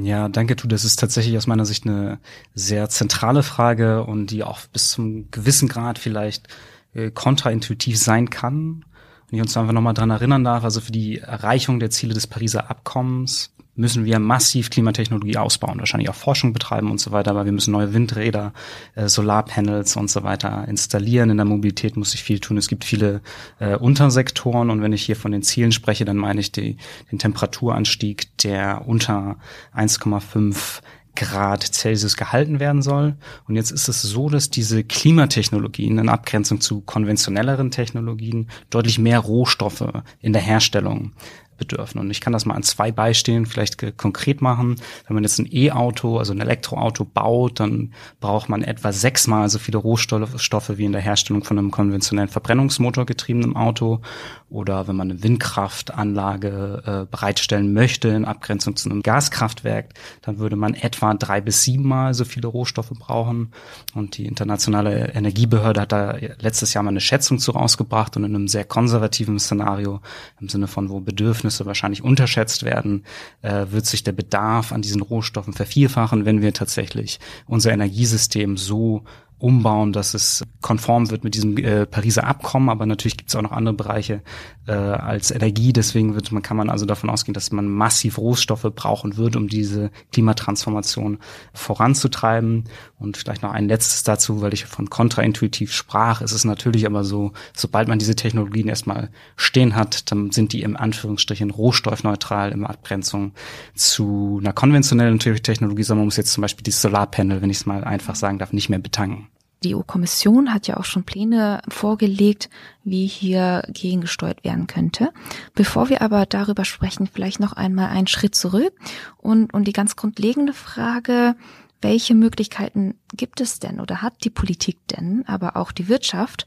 Ja, 0.04 0.30
danke, 0.30 0.56
du. 0.56 0.68
Das 0.68 0.86
ist 0.86 0.98
tatsächlich 0.98 1.38
aus 1.38 1.48
meiner 1.48 1.66
Sicht 1.66 1.86
eine 1.86 2.20
sehr 2.54 2.90
zentrale 2.90 3.44
Frage 3.44 4.04
und 4.04 4.32
die 4.32 4.44
auch 4.44 4.62
bis 4.68 4.92
zum 4.92 5.30
gewissen 5.30 5.68
Grad 5.68 6.00
vielleicht 6.00 6.48
äh, 6.94 7.12
kontraintuitiv 7.12 7.98
sein 7.98 8.30
kann. 8.30 8.86
Wenn 9.30 9.38
ich 9.38 9.42
uns 9.42 9.58
einfach 9.58 9.74
nochmal 9.74 9.94
dran 9.94 10.10
erinnern 10.10 10.44
darf, 10.44 10.64
also 10.64 10.80
für 10.80 10.92
die 10.92 11.20
Erreichung 11.20 11.80
der 11.80 11.90
Ziele 11.90 12.14
des 12.14 12.28
Pariser 12.28 12.70
Abkommens 12.70 13.52
müssen 13.78 14.06
wir 14.06 14.20
massiv 14.20 14.70
Klimatechnologie 14.70 15.38
ausbauen, 15.38 15.80
wahrscheinlich 15.80 16.10
auch 16.10 16.16
Forschung 16.16 16.52
betreiben 16.52 16.90
und 16.90 17.00
so 17.00 17.12
weiter, 17.12 17.32
aber 17.32 17.46
wir 17.46 17.52
müssen 17.52 17.72
neue 17.72 17.94
Windräder, 17.94 18.54
äh, 18.96 19.08
Solarpanels 19.08 19.96
und 19.96 20.10
so 20.10 20.24
weiter 20.24 20.68
installieren. 20.68 21.30
In 21.30 21.38
der 21.38 21.46
Mobilität 21.46 21.96
muss 21.96 22.12
sich 22.12 22.24
viel 22.24 22.40
tun. 22.40 22.58
Es 22.58 22.68
gibt 22.68 22.84
viele 22.84 23.22
äh, 23.60 23.76
Untersektoren 23.76 24.72
und 24.72 24.82
wenn 24.82 24.94
ich 24.94 25.04
hier 25.04 25.16
von 25.16 25.32
den 25.32 25.44
Zielen 25.44 25.72
spreche, 25.72 26.06
dann 26.06 26.18
meine 26.18 26.40
ich 26.40 26.52
die, 26.52 26.78
den 27.12 27.20
Temperaturanstieg, 27.20 28.36
der 28.40 28.88
unter 28.88 29.38
1,5 29.76 30.82
Grad 31.20 31.64
Celsius 31.64 32.16
gehalten 32.16 32.60
werden 32.60 32.82
soll. 32.82 33.16
Und 33.48 33.56
jetzt 33.56 33.72
ist 33.72 33.88
es 33.88 34.02
so, 34.02 34.30
dass 34.30 34.50
diese 34.50 34.84
Klimatechnologien 34.84 35.98
in 35.98 36.10
Abgrenzung 36.10 36.62
zu 36.62 36.82
konventionelleren 36.82 37.72
Technologien 37.72 38.50
deutlich 38.70 39.00
mehr 39.00 39.20
Rohstoffe 39.20 39.86
in 40.22 40.34
der 40.34 40.42
Herstellung 40.42 41.14
bedürfen. 41.58 42.00
Und 42.00 42.10
ich 42.12 42.22
kann 42.22 42.34
das 42.34 42.46
mal 42.46 42.56
an 42.56 42.64
zwei 42.64 42.92
Beispielen 42.92 43.46
vielleicht 43.46 43.98
konkret 43.98 44.42
machen. 44.42 44.76
Wenn 45.08 45.16
man 45.16 45.24
jetzt 45.24 45.40
ein 45.40 45.50
E-Auto, 45.52 46.18
also 46.18 46.34
ein 46.34 46.42
Elektroauto 46.42 47.06
baut, 47.06 47.60
dann 47.60 47.94
braucht 48.20 48.50
man 48.50 48.64
etwa 48.64 48.92
sechsmal 48.92 49.50
so 49.50 49.60
viele 49.60 49.78
Rohstoffe 49.78 50.78
wie 50.78 50.86
in 50.86 50.92
der 50.92 51.02
Herstellung 51.02 51.44
von 51.44 51.58
einem 51.58 51.72
konventionellen 51.72 52.30
Verbrennungsmotor 52.30 53.06
getriebenen 53.06 53.56
Auto. 53.56 54.02
Oder 54.50 54.88
wenn 54.88 54.96
man 54.96 55.12
eine 55.12 55.24
Windkraftanlage 55.24 56.84
äh, 56.86 57.12
bereitstellen 57.12 57.74
möchte 57.74 58.08
in 58.10 58.24
Abgrenzung 58.24 58.78
zu 58.78 58.90
einem 58.90 59.04
Gaskraftwerk, 59.04 59.94
dann 60.22 60.40
würde 60.40 60.56
man 60.56 60.74
etwa 60.74 61.14
drei 61.14 61.42
bis 61.42 61.64
siebenmal 61.64 62.14
so 62.14 62.24
viele 62.24 62.48
Rohstoffe 62.48 62.92
brauchen. 62.98 63.52
Und 63.94 64.18
die 64.18 64.26
internationale 64.26 65.14
Energiebehörde 65.14 65.82
hat 65.82 65.92
da 65.92 66.16
letztes 66.40 66.74
Jahr 66.74 66.84
mal 66.84 66.92
eine 66.92 67.02
Schätzung 67.02 67.40
zu 67.40 67.52
rausgebracht 67.52 68.16
und 68.16 68.24
in 68.24 68.36
einem 68.36 68.48
sehr 68.48 68.64
konservativen 68.64 69.40
Szenario 69.40 70.00
im 70.40 70.48
Sinne 70.48 70.68
von, 70.68 70.90
wo 70.90 71.02
Bedürfnisse 71.02 71.47
wahrscheinlich 71.66 72.04
unterschätzt 72.04 72.63
werden, 72.63 73.04
äh, 73.42 73.66
wird 73.70 73.86
sich 73.86 74.04
der 74.04 74.12
Bedarf 74.12 74.72
an 74.72 74.82
diesen 74.82 75.01
Rohstoffen 75.01 75.54
vervierfachen, 75.54 76.25
wenn 76.25 76.42
wir 76.42 76.54
tatsächlich 76.54 77.20
unser 77.46 77.72
Energiesystem 77.72 78.58
so 78.58 79.04
umbauen, 79.39 79.94
dass 79.94 80.13
es 80.13 80.44
konform 80.62 81.12
wird 81.12 81.24
mit 81.24 81.36
diesem 81.36 81.58
äh, 81.58 81.86
Pariser 81.86 82.25
Abkommen, 82.25 82.70
aber 82.70 82.86
natürlich 82.86 83.17
gibt 83.17 83.29
es 83.29 83.36
auch 83.36 83.41
noch 83.41 83.51
andere 83.51 83.75
Bereiche 83.75 84.22
äh, 84.67 84.72
als 84.72 85.29
Energie. 85.32 85.74
Deswegen 85.74 86.15
wird 86.15 86.32
man 86.32 86.41
kann 86.41 86.58
man 86.58 86.70
also 86.70 86.86
davon 86.86 87.10
ausgehen, 87.10 87.34
dass 87.34 87.51
man 87.51 87.67
massiv 87.67 88.17
Rohstoffe 88.17 88.67
brauchen 88.75 89.17
wird, 89.17 89.36
um 89.36 89.48
diese 89.48 89.91
Klimatransformation 90.12 91.20
voranzutreiben. 91.53 92.63
Und 93.00 93.17
vielleicht 93.17 93.44
noch 93.44 93.51
ein 93.51 93.67
letztes 93.67 94.03
dazu, 94.03 94.41
weil 94.41 94.53
ich 94.53 94.65
von 94.65 94.89
kontraintuitiv 94.89 95.72
sprach. 95.72 96.22
Es 96.22 96.32
ist 96.32 96.46
natürlich 96.46 96.88
aber 96.88 97.03
so, 97.03 97.34
sobald 97.56 97.88
man 97.88 98.00
diese 98.00 98.15
Technologien 98.15 98.67
erstmal 98.67 99.10
stehen 99.36 99.75
hat, 99.75 100.12
dann 100.12 100.32
sind 100.32 100.51
die 100.51 100.63
im 100.63 100.75
Anführungsstrichen 100.75 101.51
rohstoffneutral 101.51 102.51
in 102.51 102.65
Abgrenzung 102.65 103.34
zu 103.75 104.39
einer 104.41 104.53
konventionellen 104.53 105.20
Technologie, 105.20 105.84
sondern 105.84 106.01
man 106.01 106.08
muss 106.08 106.17
jetzt 106.17 106.34
zum 106.34 106.41
Beispiel 106.41 106.63
die 106.63 106.72
Solarpanel, 106.72 107.41
wenn 107.41 107.51
ich 107.51 107.58
es 107.58 107.65
mal 107.67 107.84
einfach 107.84 108.15
sagen 108.15 108.39
darf, 108.39 108.51
nicht 108.51 108.70
mehr 108.70 108.79
betanken. 108.79 109.27
Die 109.64 109.76
EU-Kommission 109.76 110.54
hat 110.54 110.68
ja 110.68 110.78
auch 110.78 110.86
schon 110.86 111.04
Pläne 111.04 111.62
vorgelegt, 111.68 112.50
wie 112.84 113.08
hier 113.08 113.64
gegengesteuert 113.68 114.44
werden 114.44 114.68
könnte. 114.68 115.12
Bevor 115.56 115.90
wir 115.90 116.02
aber 116.02 116.26
darüber 116.26 116.64
sprechen, 116.64 117.10
vielleicht 117.12 117.40
noch 117.40 117.54
einmal 117.54 117.90
einen 117.90 118.08
Schritt 118.08 118.36
zurück 118.36 118.74
und, 119.18 119.54
und 119.54 119.68
die 119.68 119.74
ganz 119.74 119.96
grundlegende 119.96 120.54
Frage, 120.54 121.36
welche 121.82 122.16
Möglichkeiten 122.16 122.96
gibt 123.16 123.42
es 123.42 123.60
denn 123.60 123.80
oder 123.80 124.02
hat 124.02 124.24
die 124.24 124.30
Politik 124.30 124.78
denn, 124.88 125.24
aber 125.28 125.58
auch 125.58 125.72
die 125.72 125.88
Wirtschaft, 125.88 126.46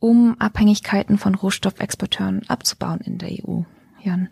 um 0.00 0.36
Abhängigkeiten 0.38 1.18
von 1.18 1.34
Rohstoffexporteuren 1.34 2.48
abzubauen 2.48 3.00
in 3.00 3.18
der 3.18 3.30
EU? 3.30 3.62
Jan. 4.02 4.28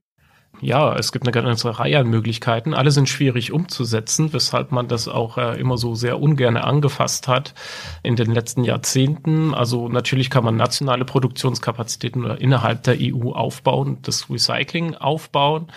Ja, 0.61 0.95
es 0.97 1.13
gibt 1.13 1.27
eine 1.27 1.33
ganze 1.33 1.79
Reihe 1.79 1.99
an 1.99 2.09
Möglichkeiten. 2.09 2.73
Alle 2.73 2.91
sind 2.91 3.09
schwierig 3.09 3.53
umzusetzen, 3.53 4.33
weshalb 4.33 4.73
man 4.73 4.89
das 4.89 5.07
auch 5.07 5.37
äh, 5.37 5.61
immer 5.61 5.77
so 5.77 5.95
sehr 5.95 6.21
ungern 6.21 6.57
angefasst 6.57 7.29
hat 7.29 7.55
in 8.03 8.17
den 8.17 8.33
letzten 8.33 8.65
Jahrzehnten. 8.65 9.55
Also 9.55 9.89
natürlich 9.89 10.31
kann 10.31 10.45
man 10.45 10.57
nationale 10.57 11.05
Produktionskapazitäten 11.05 12.25
innerhalb 12.25 12.83
der 12.85 12.97
EU 12.99 13.33
aufbauen, 13.33 13.99
das 14.03 14.31
Recycling 14.31 14.95
aufbauen 14.95 15.69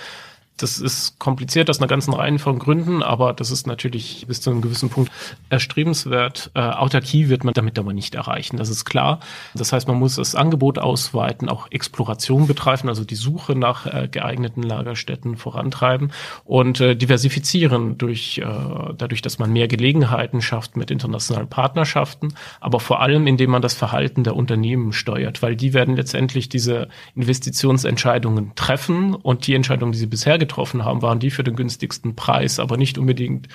das 0.62 0.80
ist 0.80 1.20
kompliziert 1.20 1.70
aus 1.70 1.80
einer 1.80 1.88
ganzen 1.88 2.14
Reihe 2.14 2.30
von 2.38 2.60
Gründen, 2.60 3.02
aber 3.02 3.34
das 3.34 3.50
ist 3.50 3.66
natürlich 3.66 4.26
bis 4.28 4.42
zu 4.42 4.52
einem 4.52 4.62
gewissen 4.62 4.90
Punkt 4.90 5.12
erstrebenswert. 5.50 6.52
Äh, 6.54 6.60
Autarkie 6.60 7.30
wird 7.30 7.44
man 7.44 7.54
damit 7.54 7.80
aber 7.80 7.94
nicht 7.94 8.14
erreichen, 8.14 8.58
das 8.58 8.70
ist 8.70 8.86
klar. 8.86 9.20
Das 9.56 9.74
heißt, 9.74 9.88
man 9.88 9.98
muss 9.98 10.16
das 10.16 10.36
Angebot 10.36 10.78
ausweiten, 10.78 11.50
auch 11.50 11.72
Exploration 11.72 12.46
betreiben, 12.46 12.90
also 12.90 13.04
die 13.04 13.16
Suche 13.16 13.56
nach 13.56 13.86
äh, 13.86 14.08
geeigneten 14.12 14.62
Lagerstätten 14.62 15.38
vorantreiben 15.38 16.12
und 16.44 16.82
äh, 16.82 16.96
diversifizieren 16.96 17.98
durch, 17.98 18.40
äh, 18.40 18.46
dadurch, 18.98 19.22
dass 19.22 19.40
man 19.40 19.52
mehr 19.52 19.68
Gelegenheiten 19.68 20.42
schafft 20.42 20.78
mit 20.78 20.92
internationalen 20.92 21.50
Partnerschaften, 21.50 22.34
aber 22.60 22.80
vor 22.80 23.02
allem, 23.02 23.28
indem 23.28 23.52
man 23.52 23.62
das 23.62 23.74
Verhalten 23.74 24.24
der 24.24 24.36
Unternehmen 24.36 24.94
steuert, 24.94 25.42
weil 25.42 25.56
die 25.56 25.74
werden 25.74 25.96
letztendlich 25.96 26.50
diese 26.50 26.90
Investitionsentscheidungen 27.16 28.54
treffen 28.56 29.16
und 29.16 29.48
die 29.48 29.56
Entscheidungen, 29.56 29.94
die 29.94 29.98
sie 29.98 30.08
bisher 30.08 30.38
getroffen 30.50 30.84
haben, 30.84 31.02
waren 31.02 31.20
die 31.20 31.32
für 31.32 31.44
den 31.44 31.56
günstigsten 31.56 32.16
Preis, 32.16 32.60
aber 32.60 32.76
nicht 32.76 32.98
unbedingt 32.98 33.48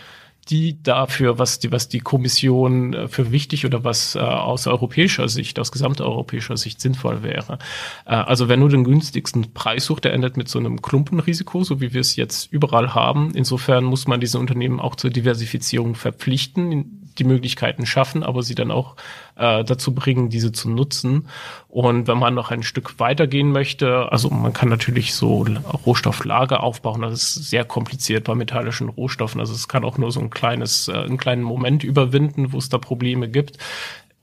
die 0.50 0.82
dafür, 0.82 1.38
was 1.38 1.58
die, 1.58 1.72
was 1.72 1.88
die 1.88 2.00
Kommission 2.00 2.92
äh, 2.92 3.08
für 3.08 3.32
wichtig 3.32 3.64
oder 3.64 3.82
was 3.82 4.14
äh, 4.14 4.18
aus 4.18 4.66
europäischer 4.66 5.26
Sicht, 5.28 5.58
aus 5.58 5.72
gesamteuropäischer 5.72 6.58
Sicht 6.58 6.82
sinnvoll 6.82 7.22
wäre. 7.22 7.58
Äh, 8.04 8.14
also 8.14 8.48
wer 8.48 8.58
nur 8.58 8.68
den 8.68 8.84
günstigsten 8.84 9.54
Preis 9.54 9.86
sucht, 9.86 10.04
der 10.04 10.12
endet 10.12 10.36
mit 10.36 10.48
so 10.48 10.58
einem 10.58 10.82
Klumpenrisiko, 10.82 11.64
so 11.64 11.80
wie 11.80 11.94
wir 11.94 12.00
es 12.02 12.16
jetzt 12.16 12.52
überall 12.52 12.94
haben. 12.94 13.32
Insofern 13.34 13.84
muss 13.84 14.06
man 14.06 14.20
diese 14.20 14.38
Unternehmen 14.38 14.80
auch 14.80 14.96
zur 14.96 15.08
Diversifizierung 15.08 15.94
verpflichten, 15.94 17.03
die 17.18 17.24
Möglichkeiten 17.24 17.86
schaffen, 17.86 18.22
aber 18.22 18.42
sie 18.42 18.54
dann 18.54 18.70
auch 18.70 18.96
äh, 19.36 19.64
dazu 19.64 19.94
bringen, 19.94 20.28
diese 20.30 20.52
zu 20.52 20.68
nutzen. 20.68 21.28
Und 21.68 22.06
wenn 22.06 22.18
man 22.18 22.34
noch 22.34 22.50
ein 22.50 22.62
Stück 22.62 22.98
weitergehen 22.98 23.50
möchte, 23.50 24.10
also 24.12 24.30
man 24.30 24.52
kann 24.52 24.68
natürlich 24.68 25.14
so 25.14 25.46
Rohstofflager 25.86 26.62
aufbauen, 26.62 27.02
das 27.02 27.36
ist 27.36 27.50
sehr 27.50 27.64
kompliziert 27.64 28.24
bei 28.24 28.34
metallischen 28.34 28.88
Rohstoffen. 28.88 29.40
Also 29.40 29.54
es 29.54 29.68
kann 29.68 29.84
auch 29.84 29.98
nur 29.98 30.12
so 30.12 30.20
ein 30.20 30.30
kleines, 30.30 30.88
äh, 30.88 30.92
einen 30.92 31.18
kleinen 31.18 31.42
Moment 31.42 31.84
überwinden, 31.84 32.52
wo 32.52 32.58
es 32.58 32.68
da 32.68 32.78
Probleme 32.78 33.28
gibt. 33.28 33.58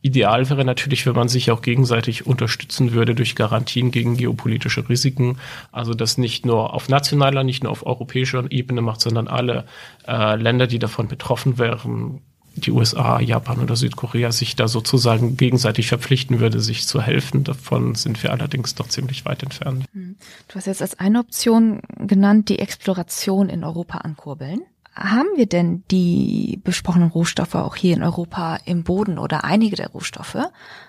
Ideal 0.03 0.49
wäre 0.49 0.65
natürlich, 0.65 1.05
wenn 1.05 1.13
man 1.13 1.27
sich 1.27 1.51
auch 1.51 1.61
gegenseitig 1.61 2.25
unterstützen 2.25 2.91
würde 2.91 3.13
durch 3.13 3.35
Garantien 3.35 3.91
gegen 3.91 4.17
geopolitische 4.17 4.89
Risiken. 4.89 5.37
Also 5.71 5.93
das 5.93 6.17
nicht 6.17 6.43
nur 6.43 6.73
auf 6.73 6.89
nationaler, 6.89 7.43
nicht 7.43 7.63
nur 7.63 7.71
auf 7.71 7.85
europäischer 7.85 8.51
Ebene 8.51 8.81
macht, 8.81 9.01
sondern 9.01 9.27
alle 9.27 9.65
äh, 10.07 10.35
Länder, 10.37 10.65
die 10.65 10.79
davon 10.79 11.07
betroffen 11.07 11.59
wären, 11.59 12.21
die 12.55 12.71
USA, 12.71 13.19
Japan 13.19 13.59
oder 13.59 13.75
Südkorea 13.75 14.31
sich 14.31 14.55
da 14.55 14.67
sozusagen 14.67 15.37
gegenseitig 15.37 15.87
verpflichten 15.87 16.39
würde, 16.39 16.59
sich 16.59 16.87
zu 16.87 17.01
helfen. 17.01 17.43
Davon 17.43 17.95
sind 17.95 18.21
wir 18.23 18.31
allerdings 18.31 18.77
noch 18.77 18.87
ziemlich 18.87 19.25
weit 19.25 19.43
entfernt. 19.43 19.85
Hm. 19.93 20.15
Du 20.47 20.55
hast 20.55 20.67
jetzt 20.67 20.81
als 20.81 20.99
eine 20.99 21.19
Option 21.19 21.81
genannt, 21.97 22.49
die 22.49 22.59
Exploration 22.59 23.49
in 23.49 23.63
Europa 23.63 23.99
ankurbeln. 23.99 24.61
Haben 24.93 25.29
wir 25.37 25.45
denn 25.45 25.83
die 25.89 26.59
besprochenen 26.65 27.09
Rohstoffe 27.09 27.55
auch 27.55 27.77
hier 27.77 27.95
in 27.95 28.03
Europa 28.03 28.57
im 28.65 28.83
Boden 28.83 29.17
oder 29.17 29.45
einige 29.45 29.77
der 29.77 29.87
Rohstoffe? 29.87 30.37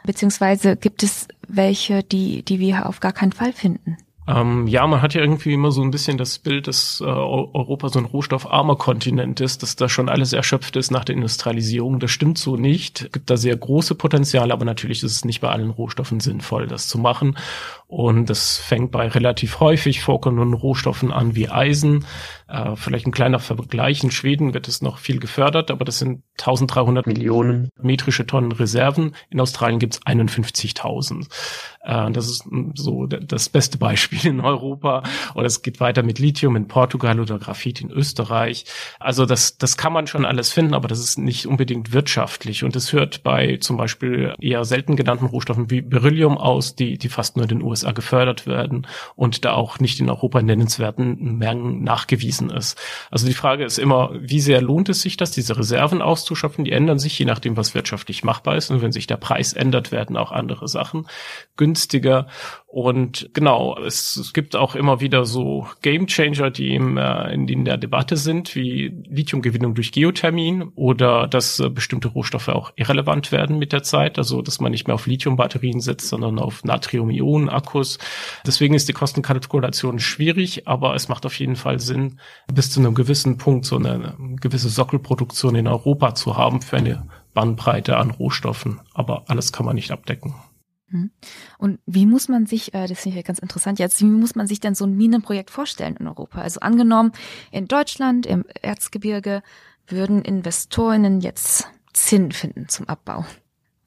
Beziehungsweise 0.04 0.76
gibt 0.76 1.04
es 1.04 1.28
welche, 1.47 2.02
die, 2.02 2.42
die 2.42 2.59
wir 2.59 2.87
auf 2.87 2.99
gar 2.99 3.12
keinen 3.12 3.33
Fall 3.33 3.52
finden? 3.52 3.97
Ähm, 4.29 4.69
ja, 4.69 4.87
man 4.87 5.02
hat 5.02 5.14
ja 5.14 5.21
irgendwie 5.21 5.52
immer 5.52 5.73
so 5.73 5.83
ein 5.83 5.91
bisschen 5.91 6.17
das 6.17 6.38
Bild, 6.38 6.69
dass 6.69 7.00
äh, 7.00 7.05
Europa 7.05 7.88
so 7.88 7.99
ein 7.99 8.05
rohstoffarmer 8.05 8.76
Kontinent 8.76 9.41
ist, 9.41 9.62
dass 9.62 9.75
da 9.75 9.88
schon 9.88 10.09
alles 10.09 10.33
erschöpft 10.33 10.76
ist 10.76 10.93
nach 10.93 11.05
der 11.05 11.17
Industrialisierung. 11.17 11.99
Das 11.99 12.12
stimmt 12.12 12.38
so 12.38 12.57
nicht. 12.57 13.02
Es 13.02 13.12
gibt 13.12 13.31
da 13.31 13.37
sehr 13.37 13.57
große 13.57 13.97
Potenziale, 13.97 14.52
aber 14.52 14.64
natürlich 14.64 15.02
ist 15.02 15.12
es 15.12 15.25
nicht 15.25 15.41
bei 15.41 15.49
allen 15.49 15.71
Rohstoffen 15.71 16.21
sinnvoll, 16.21 16.69
das 16.69 16.87
zu 16.87 16.99
machen. 16.99 17.37
Und 17.93 18.31
das 18.31 18.57
fängt 18.57 18.91
bei 18.91 19.07
relativ 19.07 19.61
häufig 19.61 20.01
vorkommenden 20.01 20.55
Rohstoffen 20.55 21.13
an 21.13 21.37
wie 21.37 21.51
Eisen. 21.51 22.07
Äh, 22.49 22.75
vielleicht 22.75 23.07
ein 23.07 23.13
kleiner 23.13 23.39
Vergleich. 23.39 24.03
In 24.03 24.11
Schweden 24.11 24.55
wird 24.55 24.67
es 24.67 24.81
noch 24.81 24.97
viel 24.97 25.21
gefördert, 25.21 25.71
aber 25.71 25.85
das 25.85 25.99
sind 25.99 26.23
1300 26.41 27.07
Millionen 27.07 27.69
metrische 27.79 28.27
Tonnen 28.27 28.53
Reserven. 28.53 29.15
In 29.29 29.41
Australien 29.41 29.79
gibt 29.79 29.95
es 29.95 30.03
51.000. 30.07 31.27
Äh, 31.83 32.11
das 32.13 32.29
ist 32.29 32.49
so 32.77 33.07
das 33.07 33.51
beste 33.51 33.77
Beispiel 33.77 34.25
in 34.25 34.41
Europa. 34.41 35.03
Oder 35.35 35.45
es 35.45 35.61
geht 35.61 35.79
weiter 35.79 36.03
mit 36.03 36.19
Lithium 36.19 36.57
in 36.57 36.69
Portugal 36.69 37.21
oder 37.21 37.39
Graphit 37.39 37.83
in 37.83 37.91
Österreich. 37.91 38.65
Also 39.01 39.27
das, 39.27 39.59
das 39.59 39.77
kann 39.77 39.93
man 39.93 40.07
schon 40.07 40.25
alles 40.25 40.51
finden, 40.51 40.73
aber 40.73 40.89
das 40.89 41.01
ist 41.01 41.19
nicht 41.19 41.47
unbedingt 41.47 41.93
wirtschaftlich. 41.93 42.65
Und 42.65 42.75
es 42.75 42.95
hört 42.95 43.23
bei 43.23 43.59
zum 43.59 43.77
Beispiel 43.77 44.35
eher 44.41 44.65
selten 44.65 44.97
genannten 44.97 45.27
Rohstoffen 45.27 45.71
wie 45.71 45.83
Beryllium 45.83 46.39
aus, 46.39 46.75
die, 46.75 46.97
die 46.97 47.11
fast 47.11 47.37
nur 47.37 47.45
in 47.45 47.59
den 47.59 47.63
USA 47.63 47.82
USA 47.83 47.93
gefördert 47.93 48.47
werden 48.47 48.87
und 49.17 49.45
da 49.45 49.53
auch 49.53 49.81
nicht 49.81 50.01
in 50.01 50.09
Europa 50.09 50.41
nennenswerten 50.43 51.39
Mengen 51.39 51.83
nachgewiesen 51.83 52.51
ist. 52.51 52.81
Also 53.11 53.27
die 53.27 53.35
Frage 53.35 53.65
ist 53.65 53.79
immer, 53.79 54.11
wie 54.15 54.41
sehr 54.41 54.62
lohnt 54.62 54.89
es 54.89 55.03
sich 55.03 55.17
das, 55.17 55.33
diese 55.33 55.57
Reserven 55.57 56.01
auszuschöpfen? 56.01 56.65
Die 56.65 56.73
ändern 56.73 56.99
sich 56.99 57.19
je 57.19 57.27
nachdem, 57.27 57.57
was 57.57 57.75
wirtschaftlich 57.75 58.25
machbar 58.25 58.57
ist. 58.57 58.71
Und 58.71 58.83
wenn 58.83 58.93
sich 58.93 59.07
der 59.07 59.17
Preis 59.17 59.53
ändert, 59.53 59.93
werden 59.93 60.17
auch 60.17 60.33
andere 60.33 60.69
Sachen 60.69 61.07
günstiger. 61.57 62.29
Und 62.73 63.29
genau, 63.35 63.76
es, 63.79 64.33
gibt 64.33 64.57
auch 64.57 64.75
immer 64.75 65.02
wieder 65.02 65.26
so 65.26 65.67
Game 65.83 66.07
Changer, 66.07 66.50
die 66.50 66.75
im, 66.75 66.97
äh, 66.97 67.31
in, 67.35 67.47
in 67.47 67.67
der 67.67 67.76
Debatte 67.76 68.17
sind, 68.17 68.55
wie 68.55 68.91
Lithiumgewinnung 69.11 69.75
durch 69.75 69.93
Geothermien 69.93 70.73
oder 70.75 71.29
dass 71.29 71.61
äh, 71.61 71.69
bestimmte 71.69 72.09
Rohstoffe 72.09 72.49
auch 72.49 72.73
irrelevant 72.76 73.31
werden 73.31 73.59
mit 73.59 73.75
der 73.75 73.83
Zeit. 73.83 74.17
Also, 74.17 74.41
dass 74.41 74.59
man 74.59 74.73
nicht 74.73 74.87
mehr 74.87 74.95
auf 74.95 75.07
Lithiumbatterien 75.07 75.81
setzt, 75.81 76.09
sondern 76.09 76.38
auf 76.38 76.64
Natrium-Ionen-Akkus. 76.64 77.99
Deswegen 78.47 78.73
ist 78.73 78.88
die 78.88 78.95
Kostenkalkulation 78.95 79.99
schwierig, 79.99 80.67
aber 80.67 80.95
es 80.95 81.11
macht 81.11 81.26
auf 81.26 81.38
jeden 81.38 81.57
Fall 81.57 81.79
Sinn, 81.79 82.21
bis 82.50 82.71
zu 82.71 82.81
einem 82.81 82.95
gewissen 82.95 83.37
Punkt 83.37 83.67
so 83.67 83.76
eine 83.76 84.17
gewisse 84.41 84.71
Sockelproduktion 84.71 85.57
in 85.57 85.69
Europa 85.69 86.14
zu 86.14 86.38
haben 86.38 86.62
für 86.62 86.79
eine 86.79 87.07
Bandbreite 87.35 87.99
an 87.99 88.12
Rohstoffen. 88.12 88.81
Aber 88.95 89.25
alles 89.29 89.52
kann 89.52 89.67
man 89.67 89.75
nicht 89.75 89.91
abdecken. 89.91 90.35
Hm. 90.93 91.11
Und 91.59 91.81
wie 91.87 92.07
muss 92.07 92.29
man 92.29 92.47
sich, 92.47 92.75
äh, 92.75 92.87
das 92.87 93.01
finde 93.01 93.19
ich 93.19 93.25
ja 93.25 93.27
ganz 93.27 93.39
interessant 93.39 93.79
jetzt, 93.79 94.01
wie 94.01 94.05
muss 94.05 94.35
man 94.35 94.47
sich 94.47 94.61
denn 94.61 94.75
so 94.75 94.85
ein 94.85 94.97
Minenprojekt 94.97 95.51
vorstellen 95.51 95.97
in 95.97 96.07
Europa? 96.07 96.41
Also 96.41 96.61
angenommen, 96.61 97.13
in 97.51 97.67
Deutschland, 97.67 98.27
im 98.27 98.45
Erzgebirge, 98.61 99.43
würden 99.87 100.23
Investorinnen 100.23 101.21
jetzt 101.21 101.69
Zinn 101.95 102.31
finden 102.33 102.69
zum 102.69 102.89
Abbau. 102.89 103.25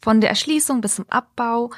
Von 0.02 0.20
der 0.20 0.30
Erschließung 0.30 0.82
bis 0.82 0.96
zum 0.96 1.06
Abbau, 1.10 1.72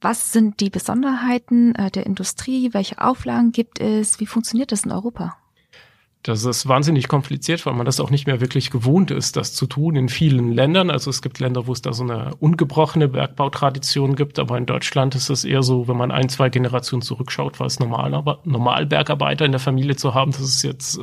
was 0.00 0.32
sind 0.32 0.60
die 0.60 0.70
Besonderheiten 0.70 1.74
äh, 1.74 1.90
der 1.90 2.06
Industrie? 2.06 2.72
Welche 2.72 3.00
Auflagen 3.00 3.52
gibt 3.52 3.78
es? 3.80 4.20
Wie 4.20 4.26
funktioniert 4.26 4.72
das 4.72 4.84
in 4.84 4.92
Europa? 4.92 5.36
Das 6.22 6.44
ist 6.44 6.68
wahnsinnig 6.68 7.08
kompliziert, 7.08 7.66
weil 7.66 7.74
man 7.74 7.84
das 7.84 7.98
auch 7.98 8.10
nicht 8.10 8.28
mehr 8.28 8.40
wirklich 8.40 8.70
gewohnt 8.70 9.10
ist, 9.10 9.36
das 9.36 9.54
zu 9.54 9.66
tun 9.66 9.96
in 9.96 10.08
vielen 10.08 10.52
Ländern. 10.52 10.88
Also 10.88 11.10
es 11.10 11.20
gibt 11.20 11.40
Länder, 11.40 11.66
wo 11.66 11.72
es 11.72 11.82
da 11.82 11.92
so 11.92 12.04
eine 12.04 12.36
ungebrochene 12.36 13.08
Bergbautradition 13.08 14.14
gibt, 14.14 14.38
aber 14.38 14.56
in 14.56 14.66
Deutschland 14.66 15.16
ist 15.16 15.30
es 15.30 15.44
eher 15.44 15.64
so, 15.64 15.88
wenn 15.88 15.96
man 15.96 16.12
ein, 16.12 16.28
zwei 16.28 16.48
Generationen 16.48 17.02
zurückschaut, 17.02 17.58
war 17.58 17.66
es 17.66 17.80
normal, 17.80 18.38
normal 18.44 18.86
Bergarbeiter 18.86 19.44
in 19.44 19.50
der 19.50 19.58
Familie 19.58 19.96
zu 19.96 20.14
haben, 20.14 20.30
das 20.30 20.42
ist 20.42 20.62
jetzt 20.62 20.96
äh, 20.98 21.02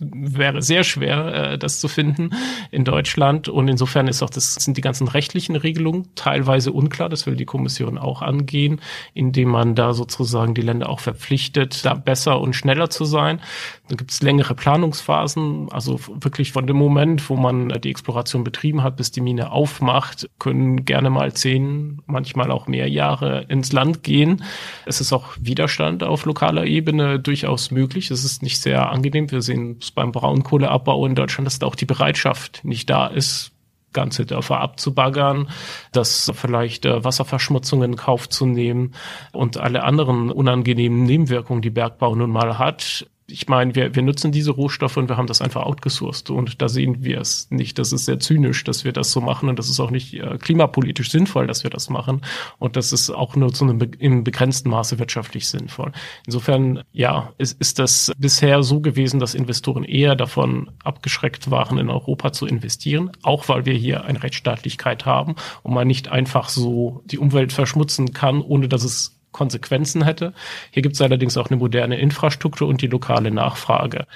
wäre 0.00 0.62
sehr 0.62 0.84
schwer, 0.84 1.52
äh, 1.52 1.58
das 1.58 1.80
zu 1.80 1.88
finden 1.88 2.30
in 2.70 2.84
Deutschland. 2.84 3.48
Und 3.48 3.66
insofern 3.66 4.08
ist 4.08 4.22
auch 4.22 4.30
das 4.30 4.54
sind 4.54 4.76
die 4.76 4.80
ganzen 4.80 5.08
rechtlichen 5.08 5.56
Regelungen 5.56 6.08
teilweise 6.14 6.72
unklar. 6.72 7.08
Das 7.08 7.26
will 7.26 7.36
die 7.36 7.44
Kommission 7.44 7.98
auch 7.98 8.22
angehen, 8.22 8.80
indem 9.12 9.48
man 9.48 9.74
da 9.74 9.92
sozusagen 9.92 10.54
die 10.54 10.62
Länder 10.62 10.88
auch 10.88 11.00
verpflichtet, 11.00 11.84
da 11.84 11.94
besser 11.94 12.40
und 12.40 12.54
schneller 12.54 12.90
zu 12.90 13.04
sein. 13.04 13.40
Gibt 14.04 14.12
es 14.12 14.20
längere 14.20 14.54
Planungsphasen, 14.54 15.72
also 15.72 15.98
wirklich 16.20 16.52
von 16.52 16.66
dem 16.66 16.76
Moment, 16.76 17.30
wo 17.30 17.36
man 17.36 17.70
die 17.70 17.88
Exploration 17.88 18.44
betrieben 18.44 18.82
hat, 18.82 18.98
bis 18.98 19.12
die 19.12 19.22
Mine 19.22 19.50
aufmacht, 19.50 20.28
können 20.38 20.84
gerne 20.84 21.08
mal 21.08 21.32
zehn, 21.32 22.02
manchmal 22.04 22.50
auch 22.50 22.66
mehr 22.66 22.86
Jahre 22.86 23.46
ins 23.48 23.72
Land 23.72 24.02
gehen. 24.02 24.44
Es 24.84 25.00
ist 25.00 25.14
auch 25.14 25.36
Widerstand 25.40 26.04
auf 26.04 26.26
lokaler 26.26 26.66
Ebene 26.66 27.18
durchaus 27.18 27.70
möglich. 27.70 28.10
Es 28.10 28.26
ist 28.26 28.42
nicht 28.42 28.60
sehr 28.60 28.90
angenehm. 28.90 29.30
Wir 29.30 29.40
sehen 29.40 29.78
es 29.80 29.90
beim 29.90 30.12
Braunkohleabbau 30.12 31.06
in 31.06 31.14
Deutschland, 31.14 31.46
dass 31.46 31.58
da 31.58 31.66
auch 31.66 31.74
die 31.74 31.86
Bereitschaft 31.86 32.62
nicht 32.62 32.90
da 32.90 33.06
ist, 33.06 33.52
ganze 33.94 34.26
Dörfer 34.26 34.60
abzubaggern, 34.60 35.48
dass 35.92 36.30
vielleicht 36.34 36.84
äh, 36.84 37.02
Wasserverschmutzung 37.02 37.82
in 37.82 37.96
Kauf 37.96 38.28
zu 38.28 38.44
nehmen 38.44 38.92
und 39.32 39.56
alle 39.56 39.82
anderen 39.82 40.30
unangenehmen 40.30 41.04
Nebenwirkungen, 41.04 41.62
die 41.62 41.70
Bergbau 41.70 42.14
nun 42.14 42.30
mal 42.30 42.58
hat, 42.58 43.06
ich 43.26 43.48
meine, 43.48 43.74
wir, 43.74 43.94
wir 43.94 44.02
nutzen 44.02 44.32
diese 44.32 44.50
Rohstoffe 44.50 44.98
und 44.98 45.08
wir 45.08 45.16
haben 45.16 45.26
das 45.26 45.40
einfach 45.40 45.62
outgesourced 45.62 46.30
und 46.30 46.60
da 46.60 46.68
sehen 46.68 47.04
wir 47.04 47.20
es 47.20 47.50
nicht. 47.50 47.78
Das 47.78 47.92
ist 47.92 48.04
sehr 48.04 48.20
zynisch, 48.20 48.64
dass 48.64 48.84
wir 48.84 48.92
das 48.92 49.12
so 49.12 49.20
machen 49.20 49.48
und 49.48 49.58
das 49.58 49.70
ist 49.70 49.80
auch 49.80 49.90
nicht 49.90 50.14
äh, 50.14 50.36
klimapolitisch 50.38 51.10
sinnvoll, 51.10 51.46
dass 51.46 51.64
wir 51.64 51.70
das 51.70 51.88
machen 51.88 52.20
und 52.58 52.76
das 52.76 52.92
ist 52.92 53.10
auch 53.10 53.34
nur 53.34 53.52
zu 53.52 53.64
einem 53.64 53.78
be 53.78 53.88
im 53.98 54.24
begrenzten 54.24 54.68
Maße 54.68 54.98
wirtschaftlich 54.98 55.48
sinnvoll. 55.48 55.92
Insofern, 56.26 56.82
ja, 56.92 57.32
ist, 57.38 57.58
ist 57.60 57.78
das 57.78 58.12
bisher 58.18 58.62
so 58.62 58.80
gewesen, 58.80 59.20
dass 59.20 59.34
Investoren 59.34 59.84
eher 59.84 60.16
davon 60.16 60.70
abgeschreckt 60.82 61.50
waren, 61.50 61.78
in 61.78 61.88
Europa 61.88 62.32
zu 62.32 62.46
investieren, 62.46 63.10
auch 63.22 63.48
weil 63.48 63.64
wir 63.64 63.74
hier 63.74 64.04
eine 64.04 64.22
Rechtsstaatlichkeit 64.22 65.06
haben 65.06 65.34
und 65.62 65.72
man 65.72 65.86
nicht 65.86 66.08
einfach 66.08 66.50
so 66.50 67.02
die 67.06 67.18
Umwelt 67.18 67.52
verschmutzen 67.52 68.12
kann, 68.12 68.42
ohne 68.42 68.68
dass 68.68 68.84
es 68.84 69.14
Konsequenzen 69.34 70.02
hätte. 70.02 70.32
Hier 70.70 70.82
gibt 70.82 70.94
es 70.94 71.02
allerdings 71.02 71.36
auch 71.36 71.50
eine 71.50 71.58
moderne 71.58 71.98
Infrastruktur 71.98 72.68
und 72.68 72.80
die 72.80 72.86
lokale 72.86 73.30
Nachfrage. 73.30 74.06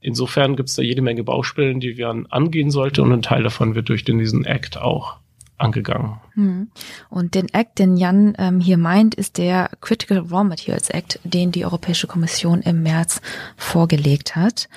Insofern 0.00 0.56
gibt 0.56 0.70
es 0.70 0.76
da 0.76 0.82
jede 0.82 1.02
Menge 1.02 1.24
Baustellen, 1.24 1.80
die 1.80 1.98
wir 1.98 2.08
angehen 2.30 2.70
sollten 2.70 3.02
und 3.02 3.12
ein 3.12 3.22
Teil 3.22 3.42
davon 3.42 3.74
wird 3.74 3.90
durch 3.90 4.04
den, 4.04 4.18
diesen 4.18 4.46
Act 4.46 4.78
auch 4.78 5.18
angegangen. 5.58 6.20
Hm. 6.34 6.70
Und 7.10 7.34
den 7.34 7.52
Act, 7.52 7.78
den 7.78 7.96
Jan 7.96 8.34
ähm, 8.38 8.60
hier 8.60 8.78
meint, 8.78 9.14
ist 9.16 9.38
der 9.38 9.70
Critical 9.80 10.18
Raw 10.18 10.44
Materials 10.44 10.88
Act, 10.88 11.20
den 11.24 11.52
die 11.52 11.64
Europäische 11.64 12.06
Kommission 12.06 12.62
im 12.62 12.82
März 12.82 13.20
vorgelegt 13.56 14.36
hat. 14.36 14.68